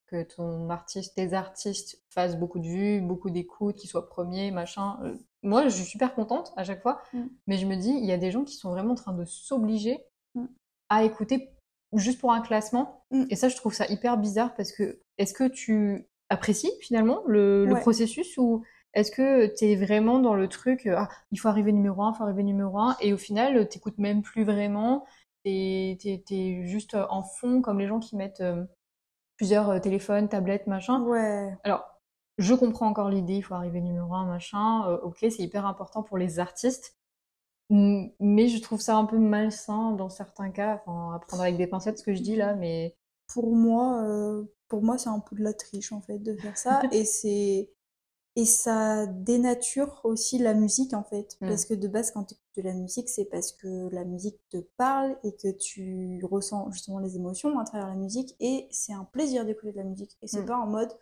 [0.07, 4.99] que ton artiste, tes artistes fassent beaucoup de vues, beaucoup d'écoutes, qu'ils soient premiers, machin.
[5.43, 7.23] Euh, Moi, je suis super contente à chaque fois, Mm.
[7.47, 9.25] mais je me dis, il y a des gens qui sont vraiment en train de
[9.25, 10.03] s'obliger
[10.35, 10.45] Mm.
[10.89, 11.49] à écouter
[11.93, 13.03] juste pour un classement.
[13.11, 13.25] Mm.
[13.29, 17.67] Et ça, je trouve ça hyper bizarre parce que est-ce que tu apprécies finalement le,
[17.81, 21.71] processus ou est-ce que tu es vraiment dans le truc, euh, ah, il faut arriver
[21.71, 25.05] numéro un, il faut arriver numéro un, et au final, t'écoutes même plus vraiment,
[25.43, 28.63] t'es es, juste en fond comme les gens qui mettent euh,
[29.37, 31.01] plusieurs euh, téléphones, tablettes, machin.
[31.03, 31.83] ouais Alors,
[32.37, 34.87] je comprends encore l'idée, il faut arriver numéro un, machin.
[34.89, 36.97] euh, ok, c'est hyper important pour les artistes.
[37.69, 40.81] Mais je trouve ça un peu malsain dans certains cas.
[40.85, 44.43] Enfin, à prendre avec des pincettes ce que je dis là, mais pour moi, euh,
[44.67, 47.69] pour moi, c'est un peu de la triche en fait de faire ça, et c'est
[48.37, 51.47] et ça dénature aussi la musique en fait, Mm.
[51.49, 54.39] parce que de base, quand tu écoutes de la musique, c'est parce que la musique
[54.49, 58.93] te parle et que tu ressens justement les émotions à travers la musique, et c'est
[58.93, 60.45] un plaisir d'écouter de la musique, et c'est Mm.
[60.45, 60.93] pas en mode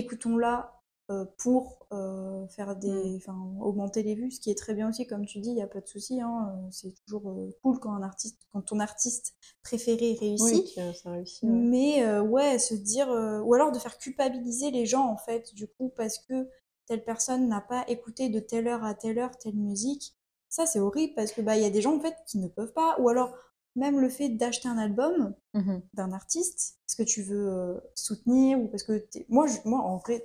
[0.00, 0.74] écoutons-la
[1.10, 3.16] euh, pour euh, faire des, Mm.
[3.16, 5.62] enfin, augmenter les vues, ce qui est très bien aussi, comme tu dis, il y
[5.62, 9.34] a pas de souci, hein, euh, c'est toujours cool quand un artiste, quand ton artiste
[9.64, 10.70] préféré réussit.
[10.76, 11.42] oui, ça réussit.
[11.42, 11.50] ouais.
[11.50, 15.52] Mais euh, ouais, se dire euh, ou alors de faire culpabiliser les gens en fait,
[15.54, 16.48] du coup parce que
[16.86, 20.16] telle personne n'a pas écouté de telle heure à telle heure telle musique.
[20.48, 22.48] Ça c'est horrible parce que bah il y a des gens en fait qui ne
[22.48, 23.32] peuvent pas ou alors
[23.76, 25.82] même le fait d'acheter un album Mhm.
[25.94, 29.96] d'un artiste parce que tu veux euh, soutenir ou parce que moi je- moi en
[29.98, 30.24] vrai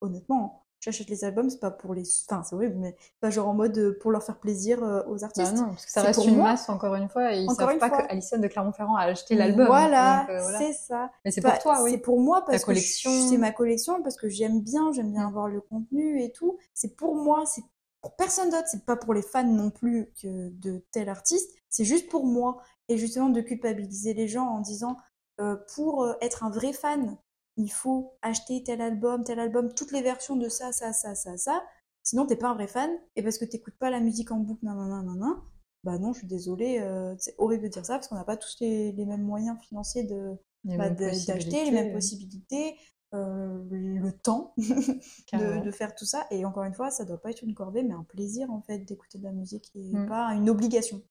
[0.00, 3.54] honnêtement j'achète les albums c'est pas pour les enfin c'est horrible mais pas genre en
[3.54, 5.56] mode euh, pour leur faire plaisir euh, aux Bah artistes.
[5.56, 6.50] non, parce que ça C'est reste une moi.
[6.50, 8.02] masse encore une fois, et ils Encore savent une pas fois.
[8.02, 9.66] que Alison de Clermont-Ferrand a acheté l'album.
[9.66, 11.10] Voilà, euh, c'est ça.
[11.24, 11.98] Mais c'est Bah, pour toi, C'est oui.
[11.98, 13.10] pour moi parce collection.
[13.10, 15.28] que c'est ma collection parce que j'aime bien, j'aime bien Mm.
[15.28, 16.58] avoir le contenu et tout.
[16.74, 17.62] C'est pour moi, c'est
[18.06, 18.68] pour personne d'autre.
[18.70, 21.50] C'est pas pour les fans non plus que de tel artiste.
[21.68, 24.96] C'est juste pour moi et justement de culpabiliser les gens en disant
[25.40, 27.18] euh, pour euh, être un vrai fan,
[27.56, 31.36] il faut acheter tel album, tel album, toutes les versions de ça, ça, ça, ça,
[31.36, 31.64] ça.
[32.04, 34.64] Sinon t'es pas un vrai fan et parce que t'écoutes pas la musique en boucle,
[34.64, 35.42] nanana, nanana.
[35.82, 38.36] Bah non, je suis désolée, euh, c'est horrible de dire ça parce qu'on n'a pas
[38.36, 42.76] tous les, les mêmes moyens financiers de, bah, d'acheter les mêmes possibilités.
[43.14, 44.54] Euh, le temps
[45.32, 46.26] de, faire tout ça.
[46.30, 48.80] Et encore une fois, ça doit pas être une corvée, mais un plaisir en fait
[48.80, 50.06] d'écouter de la musique et Mm.
[50.06, 51.02] pas une obligation.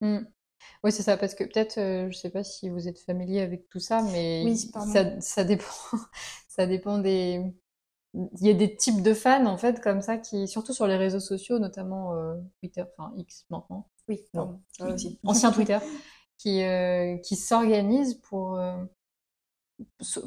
[0.00, 0.18] Mm.
[0.84, 3.68] Oui, c'est ça, parce que peut-être, euh, je sais pas si vous êtes familier avec
[3.68, 5.64] tout ça, mais Oui, ça, ça dépend,
[6.48, 7.42] ça dépend des.
[8.14, 10.96] Il y a des types de fans en fait comme ça qui, surtout sur les
[10.96, 14.22] réseaux sociaux, notamment euh, Twitter, enfin X maintenant, Oui,
[14.80, 15.18] aussi.
[15.24, 15.78] ancien Twitter,
[16.38, 18.58] qui euh, qui s'organisent pour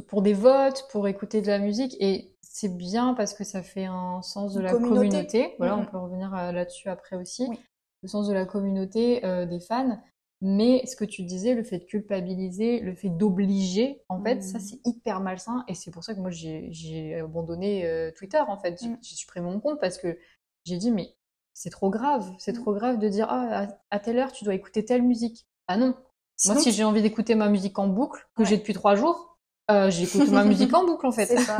[0.07, 3.85] pour des votes, pour écouter de la musique et c'est bien parce que ça fait
[3.85, 4.97] un sens de Une la communauté.
[5.07, 5.55] communauté.
[5.59, 5.81] Voilà, Mhm.
[5.81, 7.45] on peut revenir à- là-dessus après aussi.
[7.49, 7.59] Oui.
[8.01, 9.99] Le sens de la communauté euh, des fans.
[10.41, 14.57] Mais ce que tu disais, le fait de culpabiliser, le fait d'obliger, en fait, ça
[14.57, 14.63] Mhm.
[14.63, 18.79] c'est hyper malsain et c'est pour ça que moi j'ai abandonné euh, Twitter en fait.
[18.81, 18.97] J'ai Mhm.
[19.01, 20.17] j'ai supprimé mon compte parce que
[20.63, 21.13] j'ai dit mais
[21.53, 22.61] c'est trop grave, c'est Mhm.
[22.61, 25.45] trop grave de dire ah à, à telle heure tu dois écouter telle musique.
[25.67, 25.93] Ah non,
[26.37, 28.47] Sinon, moi, si j'ai envie d'écouter ma musique en boucle, que Ouais.
[28.47, 29.28] j'ai depuis trois jours,
[29.69, 31.25] euh, j'écoute ma musique en boucle, en fait.
[31.37, 31.59] ça.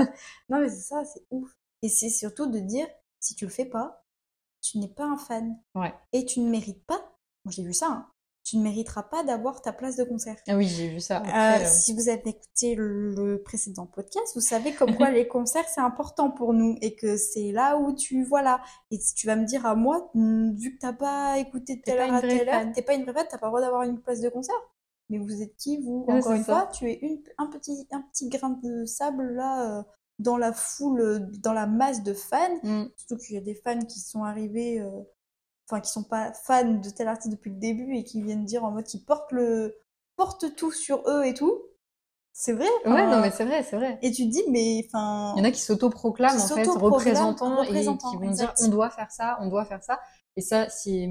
[0.50, 1.50] Non, mais c'est ça, c'est ouf.
[1.82, 2.88] Et c'est surtout de dire,
[3.20, 4.04] si tu le fais pas,
[4.62, 5.58] tu n'es pas un fan.
[5.76, 5.94] Ouais.
[6.14, 7.00] Et tu ne mérites pas,
[7.46, 8.08] moi j'ai vu ça, hein,
[8.44, 10.36] tu ne mériteras pas d'avoir ta place de concert.
[10.48, 11.18] Ah oui, j'ai vu ça.
[11.18, 15.28] Euh, Après, euh, Si vous avez écouté le précédent podcast, vous savez comme quoi les
[15.28, 18.62] concerts c'est important pour nous et que c'est là où tu voilà.
[18.92, 21.98] Et si tu vas me dire à moi, vu que t'as pas écouté de telle
[21.98, 23.62] pas heure une à telle heure, t'es pas une vraie fan, t'as pas le droit
[23.62, 24.56] d'avoir une place de concert.
[25.10, 26.06] Mais vous êtes qui vous?
[26.08, 26.54] Ouais, Encore une ça.
[26.62, 29.84] fois, tu es une, un petit un petit grain de sable là euh,
[30.20, 32.60] dans la foule, euh, dans la masse de fans.
[32.64, 34.90] mm, Surtout qu'il y a des fans qui sont arrivés, euh,
[35.70, 38.64] enfin qui sont pas fans de tel artiste depuis le début et qui viennent dire
[38.66, 39.76] en mode qu'ils portent le
[40.16, 41.62] portent tout sur eux et tout.
[42.34, 42.68] C'est vrai?
[42.86, 44.00] Ouais, non, mais c'est vrai, c'est vrai.
[44.02, 45.34] Et tu te dis mais enfin.
[45.36, 48.90] Il y en a qui s'autoproclament, en fait, représentants, et qui vont dire on doit
[48.90, 50.00] faire ça, on doit faire ça.
[50.38, 51.10] Et ça, c'est.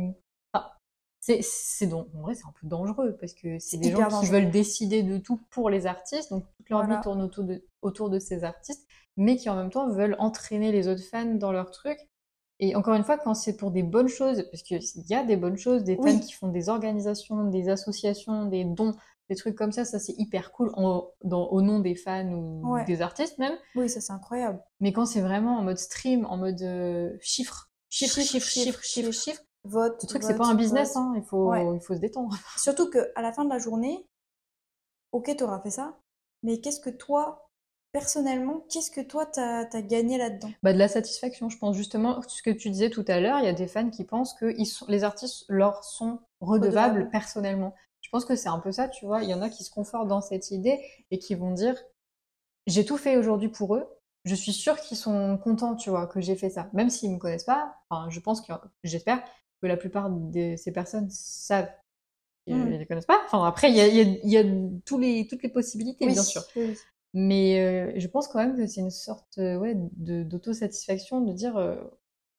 [1.42, 4.50] C'est, donc, en vrai, c'est un peu dangereux parce que c'est des gens qui veulent
[4.50, 6.96] décider de tout pour les artistes, donc toute leur Voilà.
[6.96, 8.86] vie tourne autour de, autour de ces artistes,
[9.16, 11.98] mais qui en même temps veulent entraîner les autres fans dans leur truc.
[12.60, 15.36] Et encore une fois, quand c'est pour des bonnes choses, parce qu'il y a des
[15.36, 16.20] bonnes choses, des fans Oui.
[16.20, 18.94] qui font des organisations, des associations, des dons,
[19.30, 22.72] des trucs comme ça, ça c'est hyper cool en- dans, au nom des fans ou
[22.72, 22.84] Ouais.
[22.84, 23.56] des artistes même.
[23.76, 24.60] Oui, ça c'est incroyable.
[24.80, 28.82] Mais quand c'est vraiment en mode stream, en mode euh, chiffre, chiffre, Chiffre, chiffre, chiffre,
[28.82, 29.42] chiffre, chiffre, chiffre.
[29.68, 30.00] Vote.
[30.00, 31.66] ce truc c'est pas un business, hein, il faut, Ouais.
[31.76, 32.36] il faut se détendre.
[32.58, 34.06] Surtout que à la fin de la journée,
[35.12, 35.96] ok, t'auras fait ça,
[36.42, 37.50] mais qu'est-ce que toi,
[37.92, 40.50] personnellement, qu'est-ce que toi t'as as gagné là-dedans?
[40.62, 43.44] Bah, de la satisfaction, je pense justement, ce que tu disais tout à l'heure, il
[43.44, 47.10] y a des fans qui pensent que ils sont, les artistes leur sont redevables Redevables.
[47.10, 47.74] personnellement.
[48.00, 49.22] Je pense que c'est un peu ça, tu vois.
[49.22, 51.76] Il y en a qui se confortent dans cette idée et qui vont dire
[52.66, 53.86] j'ai tout fait aujourd'hui pour eux.
[54.24, 56.68] Je suis sûre qu'ils sont contents, tu vois, que j'ai fait ça.
[56.74, 58.52] Même s'ils me connaissent pas, enfin, je pense que,
[58.84, 59.22] j'espère
[59.60, 61.70] que la plupart de ces personnes savent
[62.46, 62.70] qu'ils Mm.
[62.70, 63.20] ne les connaissent pas.
[63.26, 64.44] Enfin, après, il y a, il y a, il y a
[64.86, 66.44] tous les, toutes les possibilités, Oui, bien sûr.
[66.56, 66.78] oui.
[67.14, 71.56] Mais euh, je pense quand même que c'est une sorte euh, ouais, d'autosatisfaction de dire
[71.56, 71.76] euh,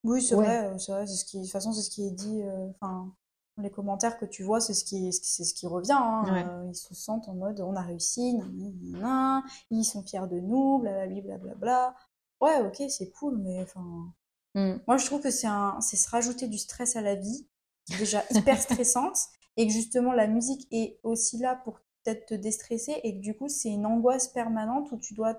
[0.03, 0.45] Oui, c'est Ouais.
[0.45, 2.41] vrai, c'est vrai, ce qui, de toute façon, c'est ce qui est dit,
[2.81, 3.13] enfin,
[3.57, 6.45] les commentaires que tu vois, c'est ce qui, c'est ce qui revient, hein, Ouais.
[6.69, 10.79] ils se sentent en mode, on a réussi, nanani, nanana, ils sont fiers de nous,
[10.79, 11.95] blablabla, blablabla.
[12.41, 14.13] Ouais, ok, c'est cool, mais enfin,
[14.53, 17.47] hmm, moi, je trouve que c'est un, c'est se rajouter du stress à la vie,
[17.85, 19.17] qui est déjà hyper stressante,
[19.57, 23.35] et que justement, la musique est aussi là pour peut-être te déstresser, et que du
[23.35, 25.35] coup, c'est une angoisse permanente où tu dois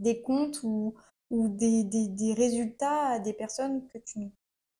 [0.00, 0.94] des comptes ou,
[1.30, 4.28] ou des, des, des résultats à des personnes que tu ne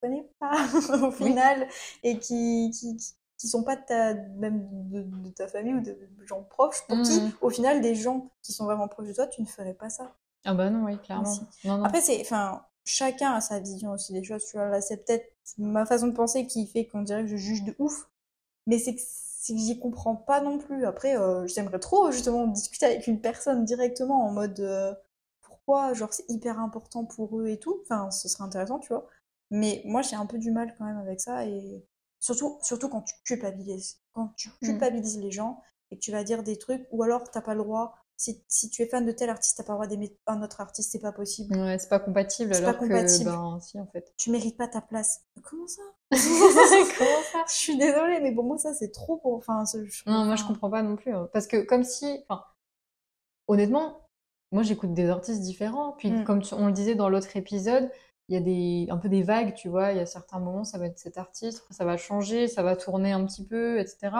[0.01, 0.57] connais pas
[1.09, 1.69] au final,
[2.03, 5.81] et qui, qui, qui- qui sont pas de ta, même de, de ta famille ou
[5.81, 7.33] de, gens proches, pour qui, Mhm.
[7.41, 10.15] au final, des gens qui sont vraiment proches de toi, tu ne ferais pas ça.
[10.45, 11.39] Ah bah non, oui, clairement.
[11.39, 11.47] Aussi.
[11.65, 11.85] Non, non.
[11.85, 14.69] Après, c'est, enfin, chacun a sa vision aussi des choses, tu vois.
[14.69, 15.27] Là, c'est peut-être
[15.59, 18.09] ma façon de penser qui fait qu'on dirait que je juge de ouf.
[18.67, 19.03] Mais c'est que,
[19.49, 20.85] j'y comprends pas non plus.
[20.87, 24.95] Après, euh, j'aimerais trop, justement, discuter avec une personne directement en mode, euh,
[25.43, 27.81] pourquoi, genre, c'est hyper important pour eux et tout.
[27.85, 29.07] Enfin, ce serait intéressant, tu vois.
[29.51, 31.85] Mais moi, j'ai un peu du mal quand même avec ça et
[32.21, 34.01] surtout, surtout quand tu culpabilises.
[34.13, 34.55] Quand tu Mm.
[34.67, 37.63] culpabilises les gens et que tu vas dire des trucs ou alors t'as pas le
[37.63, 37.95] droit.
[38.23, 40.61] Si, si tu es fan de tel artiste, t'as pas le droit d'aimer un autre
[40.61, 41.57] artiste, c'est pas possible.
[41.57, 43.31] Ouais, c'est pas compatible C'est pas compatible.
[43.31, 44.13] que ben si en fait.
[44.17, 45.23] Tu mérites pas ta place.
[45.43, 45.83] Comment ça
[46.13, 49.35] Comment ça Je suis désolée, mais pour moi, ça, c'est trop pour.
[49.35, 51.29] Enfin, je- Non, moi je comprends pas non plus hein.
[51.33, 52.45] parce que comme si enfin
[53.49, 54.09] honnêtement,
[54.53, 56.25] moi j'écoute des artistes différents puis Mm.
[56.25, 57.91] comme tu- on le disait dans l'autre épisode,
[58.29, 60.65] il y a des un peu des vagues, tu vois, il y a certains moments
[60.65, 64.11] ça va être cet artiste, ça va changer, ça va tourner un petit peu, etc.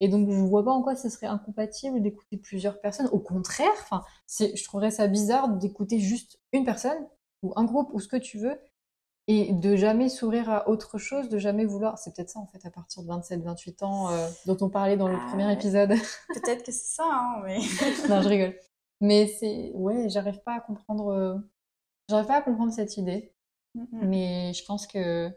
[0.00, 3.08] Et donc je vois pas en quoi ce serait incompatible d'écouter plusieurs personnes.
[3.12, 7.06] Au contraire, enfin, je trouverais ça bizarre d'écouter juste une personne
[7.42, 8.58] ou un groupe ou ce que tu veux
[9.28, 11.98] et de jamais s'ouvrir à autre chose, de jamais vouloir.
[11.98, 15.06] C'est peut-être ça en fait à partir de 27-28 ans euh, dont on parlait dans
[15.06, 15.90] le Ah premier épisode.
[16.28, 17.58] Peut-être que c'est ça, hein, mais.
[18.08, 18.54] non, je rigole.
[19.02, 21.36] Mais c'est, ouais, j'arrive pas à comprendre, euh,
[22.08, 23.34] j'arrive pas à comprendre cette idée.
[23.74, 23.84] Mm.
[24.08, 25.30] Mais je pense que,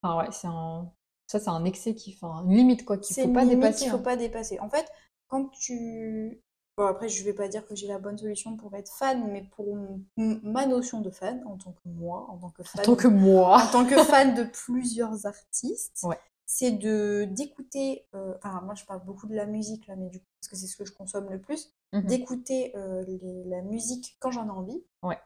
[0.00, 0.90] enfin ouais, c'est un,
[1.38, 3.60] ça c'est un excès qui, enfin, une limite quoi, qu'il C'est faut une pas limite
[3.60, 3.78] dépasser.
[3.82, 4.02] qu'il faut hein.
[4.02, 4.58] pas dépasser.
[4.60, 4.86] En fait,
[5.28, 6.40] quand tu...
[6.76, 9.42] Bon, après, je vais pas dire que j'ai la bonne solution pour être fan, mais
[9.54, 9.76] pour
[10.16, 13.06] ma notion de fan, en tant que moi, en tant que En fan, tant que
[13.08, 13.62] moi.
[13.62, 16.18] en tant que fan de plusieurs artistes, Ouais.
[16.46, 20.18] c'est de d'écouter, euh, enfin moi je parle beaucoup de la musique là, mais du
[20.18, 22.06] coup, parce que c'est ce que je consomme le plus, Mhm.
[22.06, 25.18] d'écouter euh, les- la musique quand j'en ai envie, Ouais.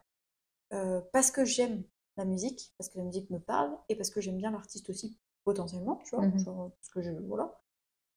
[0.75, 1.83] Euh, parce que j'aime
[2.19, 5.17] la musique, parce que la musique me parle, et parce que j'aime bien l'artiste aussi,
[5.49, 6.39] potentiellement, tu vois, Mhm.
[6.45, 7.47] genre, parce que je, voilà.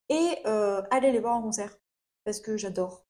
[0.09, 1.73] Et euh, aller les voir en concert,
[2.25, 3.05] parce que j'adore.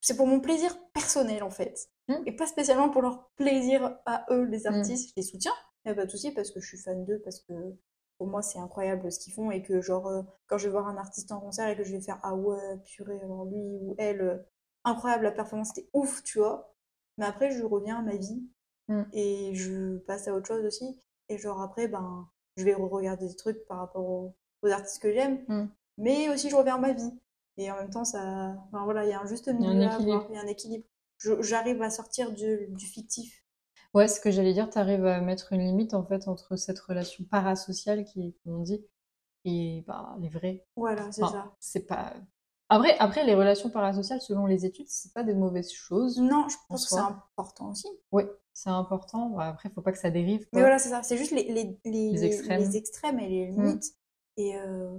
[0.00, 1.76] C'est pour mon plaisir personnel en fait,
[2.08, 2.22] Mhm.
[2.26, 4.74] et pas spécialement pour leur plaisir à eux, les Mhm.
[4.74, 5.10] artistes.
[5.10, 7.20] Je les soutiens, il n'y a pas de souci, parce que je suis fan d'eux,
[7.24, 7.54] parce que
[8.18, 10.88] pour moi c'est incroyable ce qu'ils font, et que genre, euh, quand je vais voir
[10.88, 13.94] un artiste en concert et que je vais faire Ah ouais, purée, alors lui ou
[13.98, 14.38] elle, euh,
[14.84, 16.74] incroyable, la performance était ouf, tu vois.
[17.18, 18.42] Mais après, je reviens à ma vie
[18.88, 19.02] Mm.
[19.12, 21.00] et je passe à autre chose aussi.
[21.28, 25.12] Et genre après, ben, je vais re-regarder des trucs par rapport aux, aux artistes que
[25.12, 25.64] j'aime, Mm.
[25.98, 27.12] mais aussi je reviens à ma vie.
[27.58, 29.58] Et en même temps, ça, enfin, voilà, il y a un juste y a un
[29.74, 30.26] milieu équilibre.
[30.30, 30.84] il y a un équilibre.
[31.18, 33.44] Je- J'arrive à sortir du, du fictif.
[33.94, 37.24] Ouais, ce que j'allais dire, t'arrives à mettre une limite en fait entre cette relation
[37.24, 38.82] parasociale qui, comme on dit,
[39.44, 40.64] et bah, les vraies.
[40.76, 41.56] Voilà, c'est Enfin, ça.
[41.60, 42.14] c'est pas.
[42.74, 46.18] Après, après, les relations parasociales, selon les études, c'est pas des mauvaises choses.
[46.18, 47.86] Non, je pense que c'est important aussi.
[48.12, 49.28] Oui, c'est important.
[49.30, 50.46] Bah, après, faut pas que ça dérive.
[50.52, 51.02] Mais voilà, c'est ça.
[51.02, 52.60] C'est juste les, les, les, Les extrêmes.
[52.60, 53.62] les extrêmes et les Mm.
[53.66, 53.84] limites.
[54.38, 54.98] Et euh,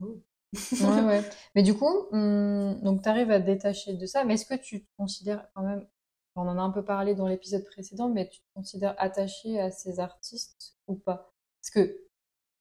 [0.00, 0.12] Ouais,
[1.06, 1.22] ouais.
[1.54, 4.54] Mais du coup, hum, donc tu arrives à te détacher de ça, mais est-ce que
[4.54, 5.86] tu te considères quand même,
[6.34, 9.70] on en a un peu parlé dans l'épisode précédent, mais tu te considères attaché à
[9.70, 11.32] ces artistes ou pas?
[11.62, 11.98] Parce que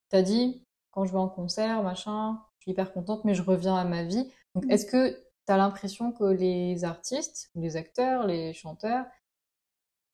[0.09, 3.43] tu as dit, quand je vais en concert, machin, je suis hyper contente, mais je
[3.43, 4.31] reviens à ma vie.
[4.55, 4.71] Donc Mm.
[4.71, 9.05] est-ce que tu as l'impression que les artistes, les acteurs, les chanteurs,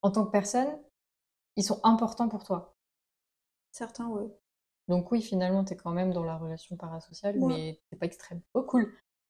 [0.01, 0.77] en tant que personne,
[1.55, 2.75] ils sont importants pour toi?
[3.73, 4.27] certains, ouais.
[4.89, 7.47] Donc oui, finalement, tu es quand même dans la relation parasociale, Ouais.
[7.47, 8.41] mais t'es pas extrême.
[8.53, 8.93] Oh, cool!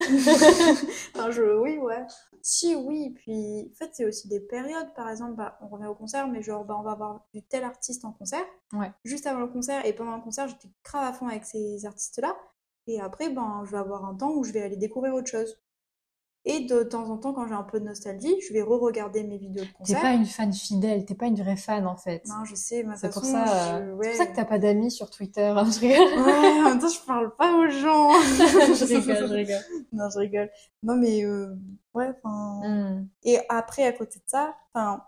[1.14, 2.04] Enfin, je, oui, ouais.
[2.42, 3.10] Si, oui.
[3.10, 4.92] Puis, en fait, c'est aussi des périodes.
[4.94, 7.62] Par exemple, bah, on revient au concert, mais genre, bah, on va voir du tel
[7.62, 8.44] artiste en concert.
[8.72, 8.90] Ouais.
[9.04, 9.84] Juste avant le concert.
[9.86, 12.36] Et pendant le concert, j'étais grave à fond avec ces artistes-là.
[12.86, 15.58] Et après, ben, je vais avoir un temps où je vais aller découvrir autre chose.
[16.44, 19.38] Et de temps en temps, quand j'ai un peu de nostalgie, je vais re-regarder mes
[19.38, 20.00] vidéos de T'es concert.
[20.00, 22.24] pas une fan fidèle, t'es pas une vraie fan en fait.
[22.26, 24.06] Non, je sais, C'est pour ça, je- ouais.
[24.06, 25.44] c'est pour ça que t'as pas d'amis sur Twitter.
[25.44, 25.98] hein, je rigole.
[26.26, 28.10] Ouais, en même temps, je parle pas aux gens.
[28.20, 29.60] je rigole, je rigole.
[29.92, 30.50] Non, je rigole.
[30.82, 31.54] Non, mais euh,
[31.94, 32.60] ouais, enfin.
[32.68, 33.08] Hmm.
[33.22, 35.04] Et après, à côté de ça, enfin,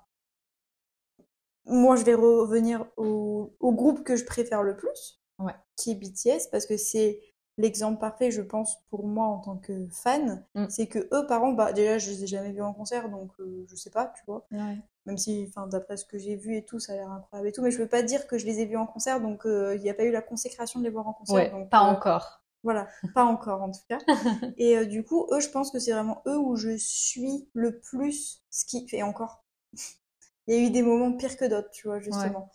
[1.66, 5.54] moi, je vais revenir au, au groupe que je préfère le plus, Ouais.
[5.76, 7.18] qui est BTS, parce que c'est
[7.56, 10.44] l'exemple parfait, je pense, pour moi en tant que fan.
[10.54, 10.66] Mm.
[10.68, 13.30] C'est que eux, par exemple, bah, déjà, je les ai jamais vus en concert, donc
[13.40, 14.46] euh, je sais pas, tu vois.
[14.50, 14.78] Ouais.
[15.06, 17.52] Même si, enfin, d'après ce que j'ai vu et tout, ça a l'air incroyable et
[17.52, 19.76] tout, mais je veux pas dire que je les ai vus en concert, donc euh,
[19.76, 21.36] il n'y a pas eu la consécration de les voir en concert.
[21.36, 22.42] Ouais, donc, pas euh, encore.
[22.62, 23.98] voilà, pas encore en tout cas.
[24.56, 27.78] Et euh, du coup, eux, je pense que c'est vraiment eux où je suis le
[27.80, 29.44] plus ce qui fait encore.
[30.46, 32.50] Il y a eu des moments pires que d'autres, tu vois, justement.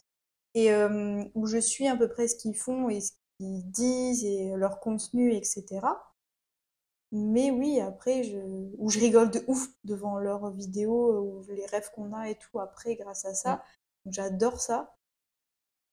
[0.53, 0.71] Et
[1.33, 4.79] où je suis à peu près ce qu'ils font et ce qu'ils disent et leur
[4.81, 5.79] contenu, etc.
[7.11, 8.37] Mais oui, après, je...
[8.77, 12.59] où je rigole de ouf devant leurs vidéos, ou les rêves qu'on a et tout
[12.59, 13.63] après grâce à ça.
[14.05, 14.95] Donc, J'adore ça.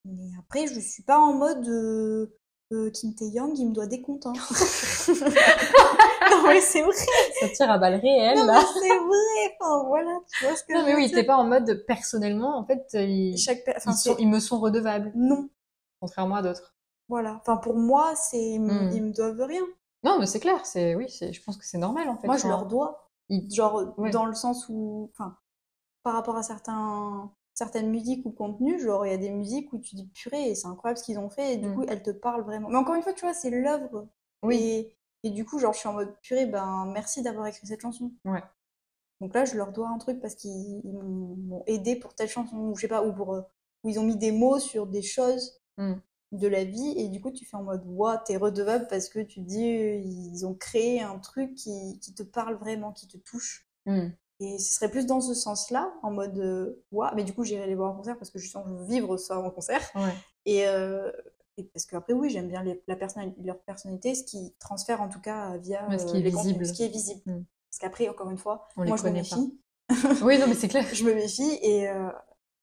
[0.05, 2.37] Mais après, je suis pas en mode euh,
[2.73, 4.27] euh, Kim Tae-young, il me doit des comptes.
[4.27, 4.35] hein.
[6.31, 6.93] non, mais c'est vrai.
[7.41, 8.61] Ça tire à balles réelles Non, là.
[8.75, 9.57] c'est vrai.
[9.61, 12.67] Enfin, voilà, tu vois ce que Non mais oui, t'es pas en mode personnellement, en
[12.67, 15.49] fait, ils, Chaque per- enfin, ils, sont- c'est- ils me sont redevables, Non,
[16.01, 16.76] contrairement à d'autres.
[17.09, 17.37] Voilà.
[17.40, 18.92] Enfin, pour moi, c'est ils me- Hmm.
[18.92, 19.62] ils me doivent rien.
[20.03, 22.27] Non, mais c'est clair, c'est oui, c'est, je pense que c'est normal en fait.
[22.27, 23.09] Moi, je leur dois.
[23.29, 24.11] ils- Genre, Ouais.
[24.11, 25.37] dans le sens où, enfin,
[26.05, 29.79] par rapport à certains, certaines musiques ou contenus, genre, il y a des musiques où
[29.79, 31.75] tu dis purée, c'est incroyable ce qu'ils ont fait, et du Mm.
[31.75, 32.69] coup, elles te parlent vraiment.
[32.69, 34.07] Mais encore une fois, tu vois, c'est l'œuvre.
[34.45, 34.57] Oui.
[34.57, 37.81] Et, et du coup, genre, je suis en mode purée, ben, merci d'avoir écrit cette
[37.81, 38.12] chanson.
[38.25, 38.42] Ouais.
[39.21, 42.57] Donc là, je leur dois un truc parce qu'ils ils m'ont aidé pour telle chanson,
[42.59, 43.40] ou je sais pas, ou pour, euh,
[43.83, 45.95] où ils ont mis des mots sur des choses Mm.
[46.33, 49.21] De la vie, et du coup, tu fais en mode, waouh, t'es redevable parce que
[49.21, 53.17] tu dis, euh, ils ont créé un truc qui, qui te parle vraiment, qui te
[53.17, 53.67] touche.
[53.87, 54.09] Hmm.
[54.41, 57.67] Et ce serait plus dans ce sens-là, en mode, euh, waouh, mais du coup, j'irai
[57.67, 59.81] les voir en concert parce que justement, je veux vivre ça en concert.
[59.95, 60.12] Ouais.
[60.45, 61.11] Et, euh,
[61.57, 65.09] et parce qu'après, oui, j'aime bien les, la personnali- leur personnalité, ce qui transfère en
[65.09, 67.23] tout cas via Ouais, ce euh, qui est les contenus, ce qui est visible.
[67.25, 67.45] Mm.
[67.71, 69.59] Parce qu'après, encore une fois, On moi, je me méfie.
[70.23, 70.85] Oui, non mais c'est clair.
[70.93, 72.11] Je me méfie et euh,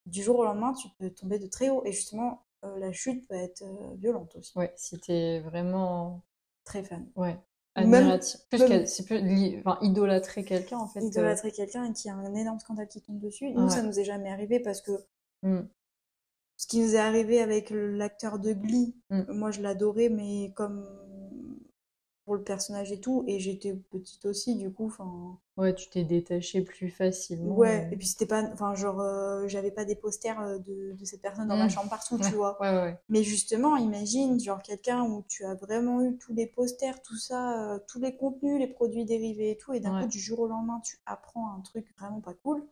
[0.05, 1.81] du jour au lendemain, tu peux tomber de très haut.
[1.85, 2.35] Et justement, euh,
[2.77, 4.57] la chute peut être euh, violente aussi.
[4.57, 6.21] Ouais, si t'es vraiment,
[6.65, 7.05] Très fan.
[7.15, 7.37] ouais,
[7.75, 8.39] Admiratif.
[8.53, 10.99] Même- c'est plus li- enfin, idolâtrer quelqu'un en fait.
[11.01, 13.49] euh, idolâtrer quelqu'un et qu'il y a un énorme scandale qui tombe dessus.
[13.51, 13.69] Nous, Ouais.
[13.69, 14.91] ça nous est jamais arrivé parce que
[15.41, 15.61] Mm.
[16.57, 19.23] ce qui nous est arrivé avec l'acteur de Glee, Mm.
[19.33, 20.87] moi je l'adorais, mais comme
[22.25, 25.39] pour le personnage et tout, et j'étais petite aussi, du coup, enfin.
[25.57, 27.57] Ouais, tu t'es détaché plus facilement.
[27.57, 27.91] Ouais, euh.
[27.91, 28.41] et puis c'était pas.
[28.53, 31.69] Enfin, genre, euh, j'avais pas des posters euh, de, de cette personne dans ma Mm.
[31.69, 32.59] chambre partout, Ouais, tu vois.
[32.61, 32.99] Ouais, ouais.
[33.09, 37.73] Mais justement, imagine, genre, quelqu'un où tu as vraiment eu tous les posters, tout ça,
[37.75, 40.47] euh, tous les contenus, les produits dérivés et tout, et d'un coup, du jour au
[40.47, 42.65] lendemain, tu apprends un truc vraiment pas cool.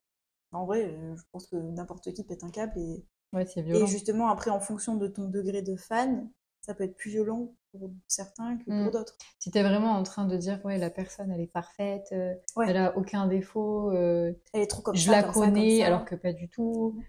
[0.53, 3.79] En vrai, euh, je pense que n'importe qui pète un câble et, Ouais, c'est et
[3.79, 3.87] violent.
[3.87, 6.29] justement, après, en fonction de ton degré de fan,
[6.61, 8.83] ça peut être plus violent pour certains que Mm.
[8.83, 9.15] pour d'autres.
[9.39, 12.69] Si t'es vraiment en train de dire, ouais, la personne, elle est parfaite, euh, Ouais.
[12.69, 15.53] elle a aucun défaut, euh, Elle est trop comme je ça, la comme ça, comme
[15.53, 15.87] connais, ça.
[15.87, 17.01] alors que pas du tout.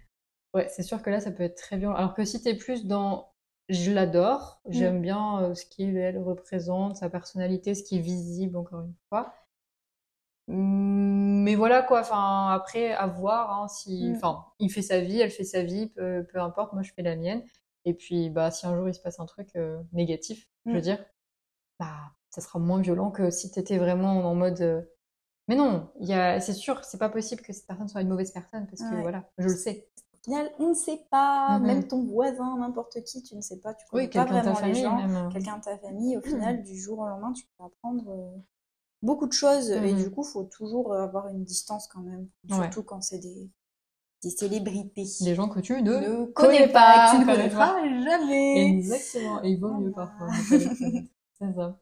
[0.54, 1.94] Ouais, c'est sûr que là, ça peut être très violent.
[1.96, 3.32] Alors que si t'es plus dans,
[3.68, 4.72] je l'adore, Mm.
[4.72, 8.94] j'aime bien euh, ce qu'il elle représente, sa personnalité, ce qui est visible, encore une
[9.08, 9.34] fois.
[10.48, 14.16] Mm, Mais voilà quoi, enfin, après, à voir, hein, si, Mm.
[14.16, 17.02] enfin, il fait sa vie, elle fait sa vie, peu, peu importe, moi je fais
[17.02, 17.42] la mienne.
[17.84, 20.78] Et puis, bah, si un jour il se passe un truc euh, négatif, je veux
[20.78, 20.82] Mm.
[20.82, 21.04] dire,
[21.80, 21.96] bah,
[22.30, 24.82] ça sera moins violent que si t'étais vraiment en mode, euh,
[25.48, 28.08] mais non, il y a, c'est sûr, c'est pas possible que cette personne soit une
[28.08, 29.02] mauvaise personne parce que Ouais.
[29.02, 29.88] voilà, je le sais.
[30.14, 31.66] Au final, on ne sait pas, Mhm.
[31.66, 34.74] même ton voisin, n'importe qui, tu ne sais pas, tu connais Oui, pas vraiment les
[34.74, 34.98] gens.
[35.00, 35.30] euh.
[35.30, 36.26] quelqu'un de ta famille, au Mhm.
[36.28, 38.38] final, du jour au lendemain, tu peux apprendre euh,
[39.02, 39.70] beaucoup de choses.
[39.70, 40.04] Et Mhm.
[40.04, 42.28] du coup, faut toujours avoir une distance quand même.
[42.48, 42.56] Ouais.
[42.56, 43.50] Surtout quand c'est des,
[44.22, 45.04] des célébrités.
[45.20, 48.68] Des gens que tu ne, ne connais connais pas, pas, que tu ne connaîtras jamais.
[48.68, 50.26] Exactement, et il vaut mieux parfois.
[50.28, 50.32] pas.
[51.38, 51.78] C'est ça.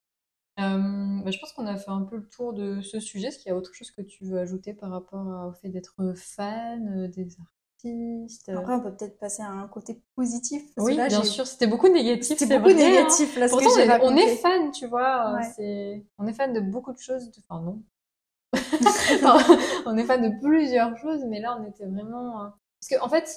[0.59, 3.29] Euh, bah, je pense qu'on a fait un peu le tour de ce sujet.
[3.29, 5.95] Est-ce qu'il y a autre chose que tu veux ajouter par rapport au fait d'être
[6.17, 8.59] fan euh, des artistes euh?
[8.59, 10.63] Après, on peut peut-être passer à un côté positif.
[10.77, 12.91] Oui, là, bien sûr, c'était beaucoup négatif, C'était beaucoup vrai, hein.
[12.91, 14.37] négatif, là, ce que Pourtant, on est, on est raconté.
[14.37, 15.35] fan, tu vois.
[15.35, 16.05] Ouais.
[16.19, 17.31] On est fan de beaucoup de choses.
[17.31, 17.83] de- Enfin, non.
[19.23, 22.45] Enfin, on est fan de plusieurs choses, mais là, on était vraiment.
[22.45, 22.49] euh,
[22.81, 23.37] Parce que, en fait,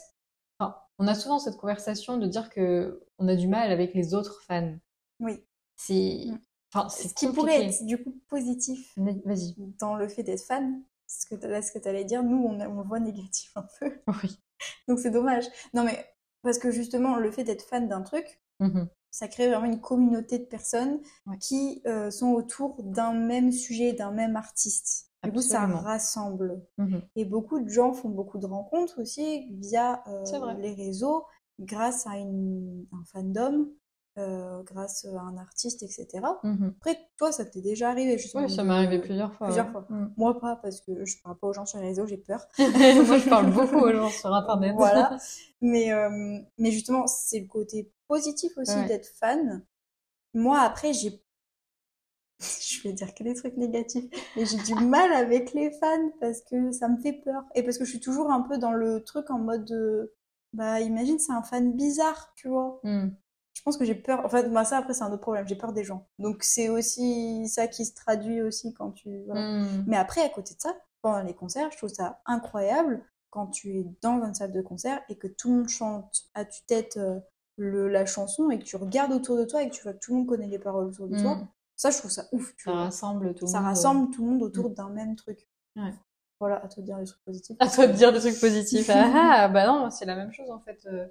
[0.59, 4.13] enfin, on a souvent cette conversation de dire que on a du mal avec les
[4.13, 4.75] autres fans.
[5.19, 5.43] Oui.
[5.75, 6.37] C'est, Mm.
[6.73, 9.55] enfin, c'est Ce qui pourrait être du coup positif Vas-y.
[9.79, 12.59] dans le fait d'être fan, ce que là, ce que tu allais dire, nous, on,
[12.61, 13.91] on le voit négatif un peu.
[14.07, 14.39] Oui.
[14.87, 15.45] Donc c'est dommage.
[15.73, 16.05] Non, mais
[16.41, 18.87] parce que justement, le fait d'être fan d'un truc, Mhm.
[19.11, 21.37] ça crée vraiment une communauté de personnes Ouais.
[21.39, 25.11] qui euh, sont autour d'un même sujet, d'un même artiste.
[25.23, 25.81] Du coup, ça Absolument.
[25.81, 26.61] rassemble.
[26.77, 27.01] Mhm.
[27.15, 31.25] Et beaucoup de gens font beaucoup de rencontres aussi via euh, les réseaux,
[31.59, 33.67] grâce à une, un fandom,
[34.19, 36.07] euh, grâce à un artiste, etc.
[36.43, 36.73] Mhm.
[36.77, 38.43] Après, toi, ça t'est déjà arrivé, justement.
[38.43, 39.47] Oui, ça m'est arrivé plusieurs fois.
[39.47, 39.71] plusieurs ouais.
[39.71, 39.85] fois.
[39.89, 40.13] Mm.
[40.17, 42.45] Moi, pas, parce que je parle pas aux gens sur les réseaux, j'ai peur.
[42.59, 44.75] Moi, je parle beaucoup aux gens sur Internet.
[44.75, 45.17] Voilà.
[45.61, 48.85] Mais, euh, mais justement, c'est le côté positif aussi Ouais.
[48.87, 49.63] d'être fan.
[50.33, 51.23] Moi, après, j'ai.
[52.61, 56.41] Je vais dire que des trucs négatifs, mais j'ai du mal avec les fans parce
[56.41, 57.43] que ça me fait peur.
[57.55, 59.65] Et parce que je suis toujours un peu dans le truc en mode.
[59.65, 60.13] de,
[60.53, 62.79] Bah, imagine, c'est un fan bizarre, tu vois.
[62.83, 63.09] Mm.
[63.53, 64.25] Je pense que j'ai peur.
[64.25, 65.47] En fait, moi, ça, après, c'est un autre problème.
[65.47, 66.07] J'ai peur des gens.
[66.19, 69.23] Donc, c'est aussi ça qui se traduit aussi quand tu.
[69.25, 69.59] voilà.
[69.59, 69.85] Mm.
[69.87, 73.79] Mais après, à côté de ça, pendant les concerts, je trouve ça incroyable quand tu
[73.79, 77.19] es dans une salle de concert et que tout le monde chante à tue-tête euh,
[77.57, 79.99] le, la chanson et que tu regardes autour de toi et que tu vois que
[79.99, 81.39] tout le monde connaît les paroles autour de toi.
[81.87, 81.91] Mm.
[81.91, 82.81] Ça, je trouve ça ouf, tu Ça vois.
[82.83, 83.67] rassemble tout le Ça monde.
[83.67, 85.47] rassemble tout le monde autour d'un même truc.
[85.75, 85.93] Ouais.
[86.39, 87.55] Voilà, à te dire des trucs positifs.
[87.59, 88.89] À toi de dire des trucs positifs.
[88.89, 90.79] Ah, ah, bah non, c'est la même chose en fait.
[90.85, 91.05] euh.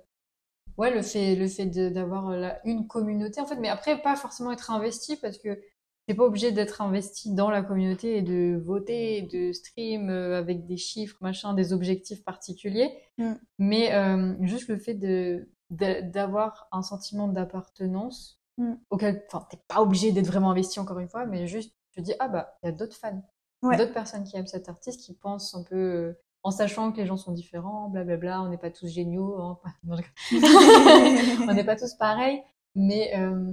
[0.78, 4.52] Ouais, le fait, le fait d'avoir euh, une communauté en fait, mais après pas forcément
[4.52, 5.60] être investi parce que
[6.06, 10.66] t'es pas obligé d'être investi dans la communauté et de voter, de stream euh, avec
[10.66, 12.90] des chiffres, machin, des objectifs particuliers.
[13.18, 13.32] Mm.
[13.58, 18.74] Mais euh, juste le fait de de- d'avoir un sentiment d'appartenance Mm.
[18.90, 22.04] auquel, enfin, t'es pas obligé d'être vraiment investi encore une fois, mais juste tu te
[22.06, 23.22] dis ah bah il y a d'autres fans,
[23.62, 23.76] Ouais.
[23.76, 27.06] d'autres personnes qui aiment cet artiste, qui pensent un peu euh, en sachant que les
[27.06, 29.58] gens sont différents, blablabla, on n'est pas tous géniaux, hein.
[31.48, 32.42] On n'est pas tous pareils,
[32.74, 33.52] mais euh,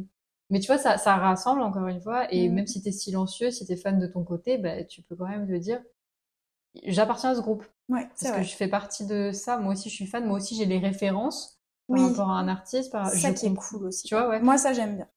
[0.49, 2.53] mais tu vois ça ça rassemble encore une fois et Mm.
[2.55, 5.47] même si t'es silencieux, si t'es fan de ton côté, bah tu peux quand même
[5.47, 5.81] te dire
[6.85, 8.43] j'appartiens à ce groupe Ouais, c'est parce que vrai.
[8.43, 9.57] je fais partie de ça.
[9.57, 11.58] Moi aussi je suis fan, moi aussi j'ai les références
[11.89, 12.09] par Oui.
[12.09, 14.07] rapport à un artiste, par je ça qui est cool aussi.
[14.07, 14.39] Tu vois ouais.
[14.41, 15.07] Moi, ça, j'aime bien.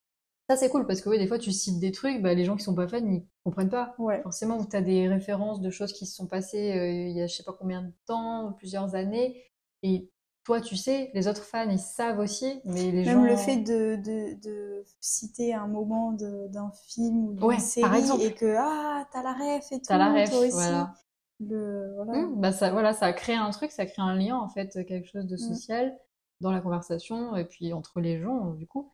[0.51, 2.57] Ça c'est cool parce que oui des fois tu cites des trucs, bah les gens
[2.57, 3.97] qui sont pas fans ils comprennent pas.
[3.99, 4.23] Ouais.
[4.23, 7.27] Forcément, tu as des références de choses qui se sont passées euh, il y a
[7.27, 9.43] je sais pas combien de temps, plusieurs années.
[9.83, 10.11] Et
[10.45, 13.27] toi, tu sais, les autres fans, ils savent aussi, mais les Même gens...
[13.27, 18.33] le fait de, de, de citer un moment d'un film ou d'une Ouais, série et
[18.35, 20.55] que ah t'as la ref et tout, T'as la ref, toi aussi.
[20.55, 20.95] voilà.
[21.41, 22.13] Le, voilà.
[22.13, 25.09] Hum, bah ça, voilà, ça crée un truc, ça crée un lien, en fait, quelque
[25.09, 25.45] chose de Mm.
[25.47, 25.99] social
[26.43, 28.93] dans la conversation et puis entre les gens, du coup.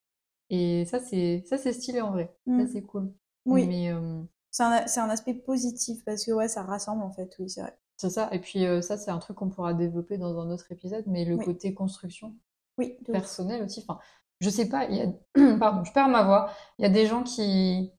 [0.50, 2.34] Et ça, c'est ça c'est stylé en vrai.
[2.46, 2.66] Mm.
[2.66, 3.12] Ça, c'est cool.
[3.46, 3.66] Oui.
[3.66, 7.34] Mais euh, C'est un, c'est un aspect positif parce que ouais, ça rassemble en fait,
[7.38, 7.78] oui, c'est vrai.
[7.96, 8.28] c'est ça.
[8.32, 11.04] Et puis euh, ça, c'est un truc qu'on pourra développer dans un autre épisode.
[11.06, 11.44] Mais le Oui.
[11.44, 12.34] côté construction
[12.78, 13.84] Oui, personnelle aussi.
[13.86, 14.00] Enfin,
[14.40, 14.84] je sais pas.
[14.86, 15.56] Il y a...
[15.58, 16.50] Pardon, je perds ma voix.
[16.78, 17.92] Il y a des gens qui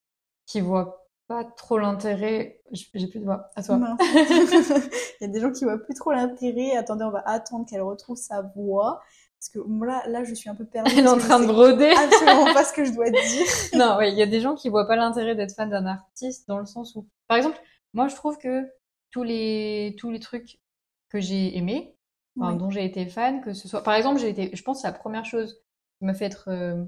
[0.45, 2.61] qui voient pas trop l'intérêt.
[2.71, 3.49] J'ai plus de voix.
[3.55, 3.79] À toi.
[5.21, 6.75] Il y a des gens qui voient plus trop l'intérêt.
[6.75, 9.01] Attendez, on va attendre qu'elle retrouve sa voix.
[9.39, 10.91] Parce que moi, là, là, je suis un peu perdue.
[10.97, 11.91] Elle est en train de broder.
[11.97, 13.19] absolument pas ce que je dois dire.
[13.75, 16.47] Non, ouais, il y a des gens qui voient pas l'intérêt d'être fan d'un artiste
[16.47, 17.59] dans le sens où, par exemple,
[17.93, 18.67] moi je trouve que
[19.11, 20.59] tous les tous les trucs
[21.09, 21.95] que j'ai aimés,
[22.39, 22.57] enfin, Oui.
[22.59, 24.93] dont j'ai été fan, que ce soit, par exemple, j'ai été, je pense que la
[24.93, 25.61] première chose
[25.97, 26.83] qui m'a fait être, euh,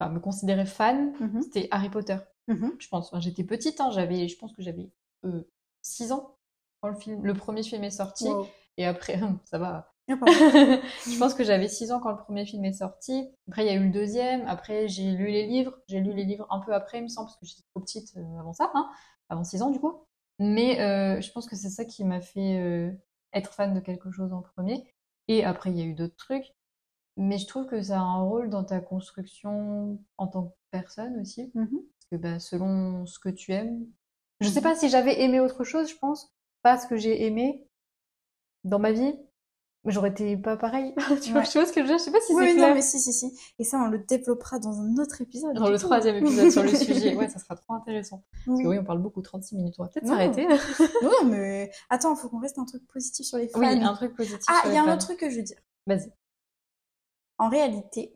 [0.00, 1.42] enfin, me considérer fan, Mhm.
[1.42, 2.16] c'était Harry Potter.
[2.48, 2.72] Mhm.
[2.78, 4.90] Je pense, Enfin, j'étais petite, hein, j'avais, je pense que j'avais
[5.24, 5.42] euh,
[5.80, 6.36] 6 ans
[6.80, 8.46] quand le film, le premier film est sorti, Wow.
[8.76, 9.91] et après, ça va.
[10.08, 10.14] Ah,
[11.06, 13.28] je pense que j'avais 6 ans quand le premier film est sorti.
[13.48, 14.46] Après, il y a eu le deuxième.
[14.46, 15.78] Après, j'ai lu les livres.
[15.88, 18.16] J'ai lu les livres un peu après, il me semble, parce que j'étais trop petite
[18.16, 18.90] euh, avant ça, hein,
[19.28, 20.04] avant 6 ans du coup.
[20.38, 22.90] Mais euh, je pense que c'est ça qui m'a fait euh,
[23.32, 24.84] être fan de quelque chose en premier.
[25.28, 26.54] Et après, il y a eu d'autres trucs.
[27.16, 31.20] Mais je trouve que ça a un rôle dans ta construction en tant que personne
[31.20, 31.50] aussi.
[31.54, 31.68] Mhm.
[31.70, 33.86] Parce que bah, selon ce que tu aimes.
[34.40, 36.34] Je sais pas si j'avais aimé autre chose, je pense.
[36.62, 37.66] Pas ce que j'ai aimé
[38.64, 39.14] dans ma vie.
[39.84, 40.94] J'aurais été pas pareil.
[41.22, 41.46] tu vois, Ouais.
[41.48, 42.68] tu vois ce que je veux dire Je sais pas si Oui, c'est oui, clair.
[42.68, 43.36] non, mais si, si, si.
[43.58, 45.54] Et ça, on le développera dans un autre épisode.
[45.56, 45.82] Dans le coup.
[45.82, 47.16] troisième épisode sur le sujet.
[47.16, 48.22] Ouais, ça sera trop intéressant.
[48.46, 48.62] Parce Oui.
[48.62, 49.74] que oui, on parle beaucoup, 36 minutes.
[49.78, 50.46] On va peut-être s'arrêter.
[51.02, 53.58] Non, mais attends, faut qu'on reste un truc positif sur les fans.
[53.58, 54.44] Oui, un truc positif.
[54.48, 55.58] Ah, il y a un autre truc que je veux dire.
[55.86, 56.12] Vas-y.
[57.38, 58.14] En réalité,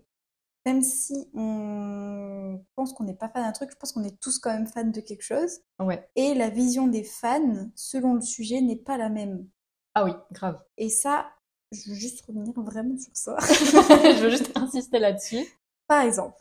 [0.67, 4.39] même si on pense qu'on n'est pas fan d'un truc, je pense qu'on est tous
[4.39, 5.61] quand même fans de quelque chose.
[5.81, 6.09] Ouais.
[6.15, 9.49] Et la vision des fans, selon le sujet, n'est pas la même.
[9.95, 10.61] Ah oui, grave.
[10.77, 11.27] Et ça,
[11.73, 13.37] je veux juste revenir vraiment sur ça.
[13.41, 15.45] je veux juste insister là-dessus.
[15.87, 16.39] Par exemple,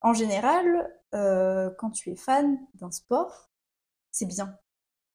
[0.00, 3.50] en général, euh, quand tu es fan d'un sport,
[4.10, 4.56] c'est bien.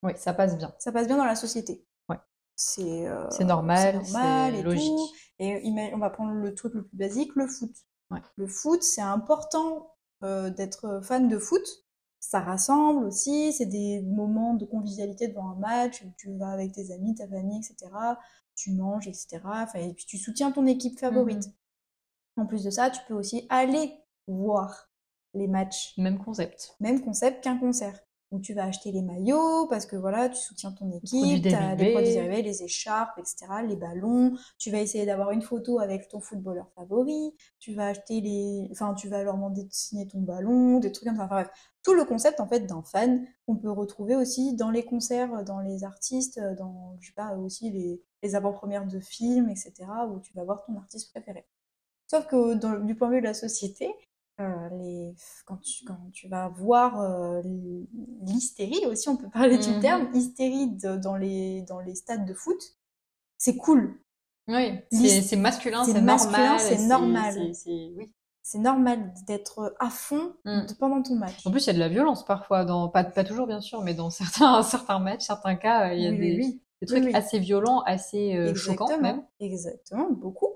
[0.04, 0.74] Oui, ça passe bien.
[0.80, 1.86] Ça passe bien dans la société.
[2.10, 2.18] Ouais.
[2.56, 4.96] C'est euh, normal, c'est normal c'est et logique.
[4.96, 5.10] tout.
[5.40, 7.72] Et on va prendre le truc le plus basique, le foot.
[8.12, 8.22] Ouais.
[8.38, 9.94] Le foot, c'est important
[10.24, 11.66] euh, d'être fan de foot.
[12.20, 16.74] Ça rassemble aussi, c'est des moments de convivialité devant un match où tu vas avec
[16.74, 17.92] tes amis, ta famille, etc.
[18.58, 19.40] Tu manges, etc.
[19.46, 21.48] Enfin, et puis tu soutiens ton équipe favorite.
[21.48, 22.44] Mhm.
[22.44, 23.94] En plus de ça, tu peux aussi aller
[24.28, 24.90] voir
[25.34, 26.76] les matchs Même concept.
[26.80, 28.00] même concept qu'un concert.
[28.30, 31.86] Où tu vas acheter les maillots parce que voilà, tu soutiens ton équipe, t'as dérivés.
[31.86, 34.36] les produits dérivés, les écharpes, etc., les ballons.
[34.58, 37.34] Tu vas essayer d'avoir une photo avec ton footballeur favori.
[37.60, 41.08] Tu vas acheter les, enfin, tu vas leur demander de signer ton ballon, des trucs
[41.08, 41.24] comme ça.
[41.24, 41.50] Enfin bref,
[41.84, 45.62] tout le concept en fait d'un fan qu'on peut retrouver aussi dans les concerts, dans
[45.62, 49.74] les artistes, dans, je sais pas, aussi les, les avant-premières de films, etc.,
[50.10, 51.46] où tu vas voir ton artiste préféré.
[52.10, 53.94] Sauf que dans- du point de vue de la société,
[54.40, 55.14] euh, les,
[55.46, 57.42] quand, tu, quand tu vas voir euh,
[58.22, 59.80] l'hystérie aussi, on peut parler du Mhm.
[59.80, 62.60] terme, hystérie de- dans, les, dans les stades de foot,
[63.38, 64.00] c'est cool.
[64.48, 66.60] Oui, c'est masculin, c'est normal.
[66.60, 67.54] c'est normal.
[67.56, 68.12] c'est- Oui.
[68.56, 70.68] Normal d'être à fond Mm.
[70.68, 71.46] de- pendant ton match.
[71.46, 73.82] En plus, il y a de la violence parfois, dans, pas, pas toujours bien sûr,
[73.84, 76.62] mais dans certains, certains matchs, certains cas, il y a Oui, des, oui, oui.
[76.82, 77.16] Des trucs Oui, oui.
[77.16, 79.26] assez violents, assez euh, choquants même.
[79.40, 80.54] Exactement, beaucoup.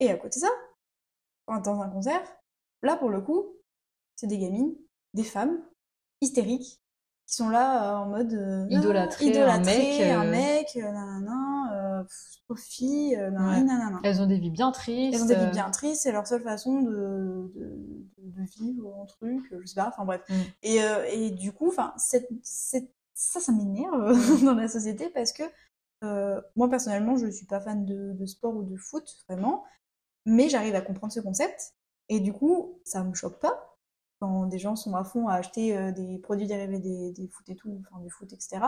[0.00, 2.22] Et à côté de ça, dans un concert,
[2.82, 3.46] là pour le coup,
[4.16, 4.74] c'est des gamines,
[5.14, 5.62] des femmes
[6.20, 6.80] hystériques
[7.26, 10.16] qui sont là euh, en mode euh, Idolâtrer un mec, euh.
[10.16, 13.30] un mec, euh, nanana, pff, fille, Ouais.
[13.30, 14.00] nanana.
[14.04, 15.14] Elles ont des vies bien tristes.
[15.14, 19.06] Elles ont des vies bien tristes, c'est leur seule façon de, de, de vivre un
[19.06, 20.22] truc, je sais pas, enfin bref.
[20.28, 20.34] Mm.
[20.62, 20.78] Et,
[21.12, 24.12] et du coup, cette, cette, ça, ça m'énerve
[24.44, 25.42] dans la société parce que
[26.04, 29.64] euh, moi personnellement, je suis pas fan de, de sport ou de foot, vraiment,
[30.26, 31.74] mais j'arrive à comprendre ce concept
[32.08, 33.72] et du coup, ça me choque pas
[34.20, 37.48] quand des gens sont à fond à acheter euh, des produits dérivés des, des foot
[37.48, 38.60] et tout, enfin du foot, etc.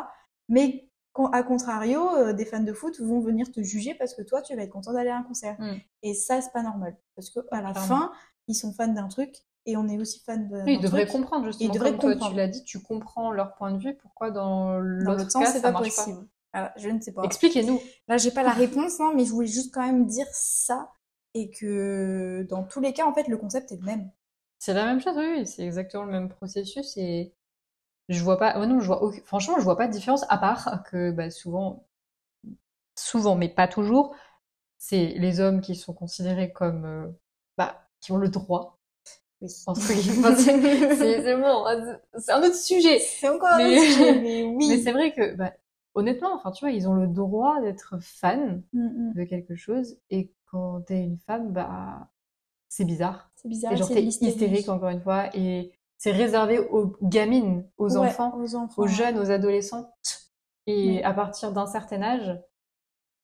[0.49, 4.23] Mais quand, à contrario, euh, des fans de foot vont venir te juger parce que
[4.23, 5.57] toi, tu vas être content d'aller à un concert.
[5.59, 5.77] Mm.
[6.03, 6.97] Et ça, c'est pas normal.
[7.15, 8.13] Parce que à la fin,
[8.47, 9.37] ils sont fans d'un truc
[9.69, 10.63] et on est aussi fan de.
[10.65, 11.71] Oui, ils devraient comprendre justement.
[11.71, 12.33] Ils devraient comme toi, comprendre.
[12.33, 13.95] tu l'as dit, tu comprends leur point de vue.
[13.95, 16.27] Pourquoi dans l'autre sens, cas, c'est ça pas marche possible.
[16.55, 17.23] Voilà, je ne sais pas.
[17.23, 17.79] Expliquez-nous.
[18.09, 20.91] Là, j'ai pas la réponse, hein, mais je voulais juste quand même dire ça
[21.35, 24.11] et que dans tous les cas, en fait, le concept est le même.
[24.59, 27.35] C'est la même chose, oui, c'est exactement le même processus et
[28.09, 30.83] je vois pas, ouais, non, je vois franchement, je vois pas de différence à part
[30.91, 31.87] que bah, souvent,
[32.97, 34.17] souvent, mais pas toujours,
[34.79, 37.07] c'est les hommes qui sont considérés comme, euh,
[37.59, 38.78] bah, qui ont le droit.
[39.41, 39.49] Oui.
[39.77, 41.65] C'est bon,
[42.19, 42.99] c'est un autre sujet.
[42.99, 44.69] C'est encore un Mais- autre sujet, mais oui.
[44.69, 45.53] Mais c'est vrai que, bah,
[45.95, 49.13] honnêtement, enfin, tu vois, ils ont le droit d'être fans Mm, mm.
[49.15, 52.09] de quelque chose et quand t'es une femme, bah,
[52.69, 53.31] c'est bizarre.
[53.37, 53.73] C'est bizarre.
[53.73, 55.27] Et genre, t'es hystérique encore une fois.
[55.37, 58.83] Et c'est réservé aux gamines, aux Ouais, enfants, aux enfants.
[58.83, 58.93] aux ouais.
[58.93, 59.93] jeunes, aux adolescents.
[60.67, 61.03] Et Oui.
[61.03, 62.39] à partir d'un certain âge,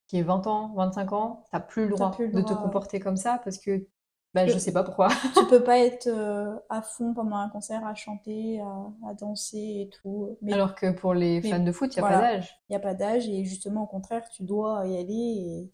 [0.07, 2.59] qui est 20 ans, 25 ans, t'as plus le droit plus le de te ouais.
[2.61, 3.87] comporter comme ça parce que,
[4.35, 5.07] bah, je sais pas pourquoi.
[5.37, 9.57] tu peux pas être euh, à fond pendant un concert à chanter, à, à danser
[9.57, 10.37] et tout.
[10.41, 12.21] Mais Alors que pour les mais fans de foot, il n'y a voilà.
[12.27, 12.59] pas d'âge.
[12.69, 15.71] il n'y a pas d'âge et justement au contraire tu dois y aller et,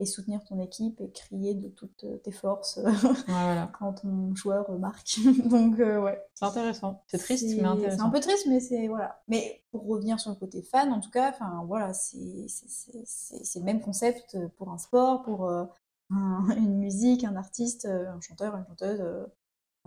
[0.00, 2.80] et soutenir ton équipe et crier de toutes tes forces
[3.28, 3.70] voilà.
[3.78, 5.18] quand ton joueur marque.
[5.48, 6.20] Donc euh, ouais.
[6.34, 7.02] C'est intéressant.
[7.06, 8.04] C'est triste, C'est- mais C'est intéressant.
[8.06, 9.22] un peu triste, mais c'est voilà.
[9.28, 13.02] Mais pour revenir sur le côté fan, en tout cas, enfin voilà, c'est c'est- c'est-
[13.04, 15.64] c'est- c'est le même concept pour un sport, pour euh,
[16.10, 19.26] un- une musique, un artiste, euh, un chanteur, une chanteuse, euh,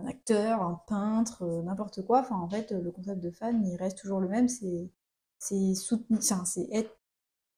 [0.00, 2.20] un acteur, un peintre, euh, n'importe quoi.
[2.20, 4.48] Enfin en fait, le concept de fan, il reste toujours le même.
[4.48, 4.90] C'est
[5.40, 6.96] c'est soutenir, c'est être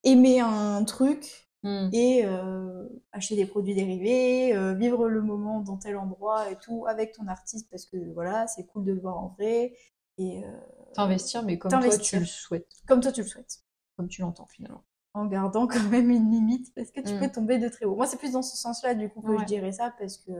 [0.05, 1.91] aimer un truc Hmm.
[1.93, 6.87] et euh, acheter des produits dérivés, euh, vivre le moment dans tel endroit et tout
[6.89, 9.75] avec ton artiste parce que voilà, c'est cool de le voir en vrai
[10.19, 10.51] et euh,
[10.93, 13.65] T'investir, mais comme toi tu le souhaites, comme toi tu le souhaites,
[13.97, 14.85] comme tu l'entends finalement.
[15.15, 17.19] En gardant quand même une limite parce que tu Mm.
[17.19, 17.97] peux tomber de très haut.
[17.97, 19.39] Moi, c'est plus dans ce sens-là du coup que Ouais.
[19.39, 20.33] je dirais ça parce que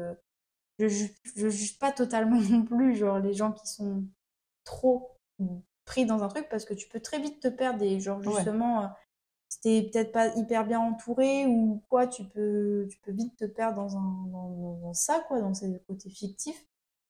[0.79, 4.05] je juge, je juge pas totalement non plus genre les gens qui sont
[4.65, 5.19] trop
[5.85, 8.33] pris dans un truc parce que tu peux très vite te perdre et genre Ouais.
[8.37, 8.89] justement euh,
[9.49, 13.45] si t'es peut-être pas hyper bien entouré ou quoi tu peux tu peux vite te
[13.47, 16.67] perdre dans un dans, dans ça quoi dans ces côtés fictifs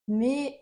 [0.08, 0.61] mais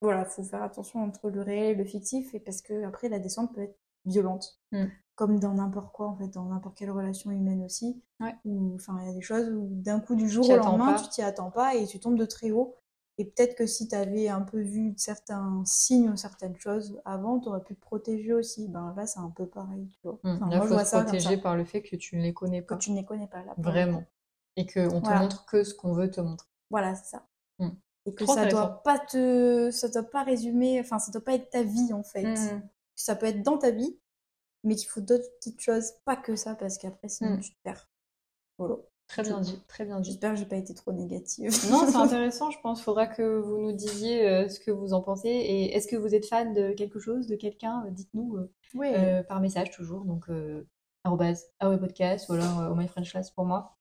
[0.00, 3.18] voilà faut faire attention entre le réel et le fictif et parce que après la
[3.18, 4.86] descente peut être violente Mm.
[5.14, 8.34] comme dans n'importe quoi en fait dans n'importe quelle relation humaine aussi Ouais.
[8.74, 11.00] enfin il y a des choses où d'un coup du jour au lendemain pas.
[11.02, 12.74] tu t'y attends pas et tu tombes de très haut
[13.18, 17.38] et peut-être que si tu avais un peu vu certains signes ou certaines choses avant,
[17.38, 18.66] tu aurais pu te protéger aussi.
[18.66, 20.18] Ben là, c'est un peu pareil, tu vois.
[20.24, 20.30] Hmm.
[20.34, 22.16] Enfin, Là, moi, je faut vois se ça protéger ça, par le fait que tu
[22.16, 22.76] ne les connais que pas.
[22.76, 23.54] tu ne les connais pas là.
[23.56, 24.02] Vraiment.
[24.56, 25.20] Et qu'on te Voilà.
[25.20, 26.48] montre que ce qu'on veut te montrer.
[26.70, 27.24] Voilà, c'est ça.
[27.60, 27.68] Hmm.
[28.06, 31.34] Et que Trop ça doit pas te, ça doit pas résumer, enfin, ça doit pas
[31.34, 32.34] être ta vie en fait.
[32.96, 33.98] Ça peut être dans ta vie,
[34.62, 37.40] mais qu'il faut d'autres petites choses, pas que ça, parce qu'après, sinon Hmm.
[37.40, 37.88] tu te perds.
[38.58, 38.76] Voilà.
[39.06, 40.10] Très bien dit, très bien dit.
[40.10, 41.50] J'espère que j'ai pas été trop négative.
[41.70, 42.80] Non, c'est intéressant, je pense.
[42.82, 45.28] Faudra que vous nous disiez euh, ce que vous en pensez.
[45.28, 48.88] Et est-ce que vous êtes fan de quelque chose, de quelqu'un Euh, Dites-nous euh, Oui.
[48.94, 50.04] euh, par message toujours.
[50.06, 50.24] Donc,
[51.04, 53.76] arrobase podcast ou alors Oh My French Class pour moi.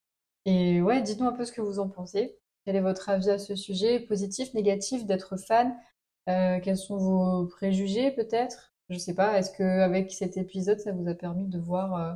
[0.45, 2.37] Et ouais, dites-nous un peu ce que vous en pensez.
[2.65, 4.01] Quel est votre avis à ce sujet?
[4.01, 5.73] Positif, négatif d'être fan?
[6.25, 8.72] Quels sont vos préjugés peut-être?
[8.89, 9.37] Je sais pas.
[9.37, 12.13] Est-ce que avec cet épisode, ça vous a permis de voir euh,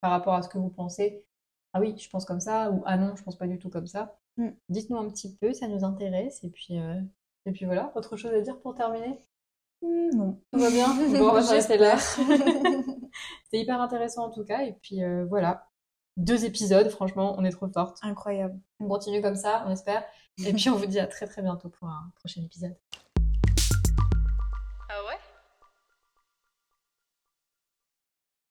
[0.00, 1.24] par rapport à ce que vous pensez
[1.72, 3.86] Ah oui, je pense comme ça ou Ah non, je pense pas du tout comme
[3.86, 4.18] ça.
[4.36, 4.48] Mm.
[4.68, 6.42] Dites-nous un petit peu, ça nous intéresse.
[6.44, 7.00] Et puis, euh,
[7.46, 7.92] et puis voilà.
[7.94, 9.18] Autre chose à dire pour terminer?
[9.82, 10.40] Hmm, non.
[10.52, 10.88] Tout va bien?
[11.18, 11.96] Bon, on va s'arrêter là.
[13.44, 14.62] C'était hyper intéressant en tout cas.
[14.62, 15.68] Et puis euh, voilà,
[16.16, 17.98] deux épisodes, franchement, on est trop forte.
[18.02, 18.58] Incroyable.
[18.80, 20.04] On continue comme ça, on espère.
[20.44, 22.76] Et puis on vous dit à très très bientôt pour un prochain épisode.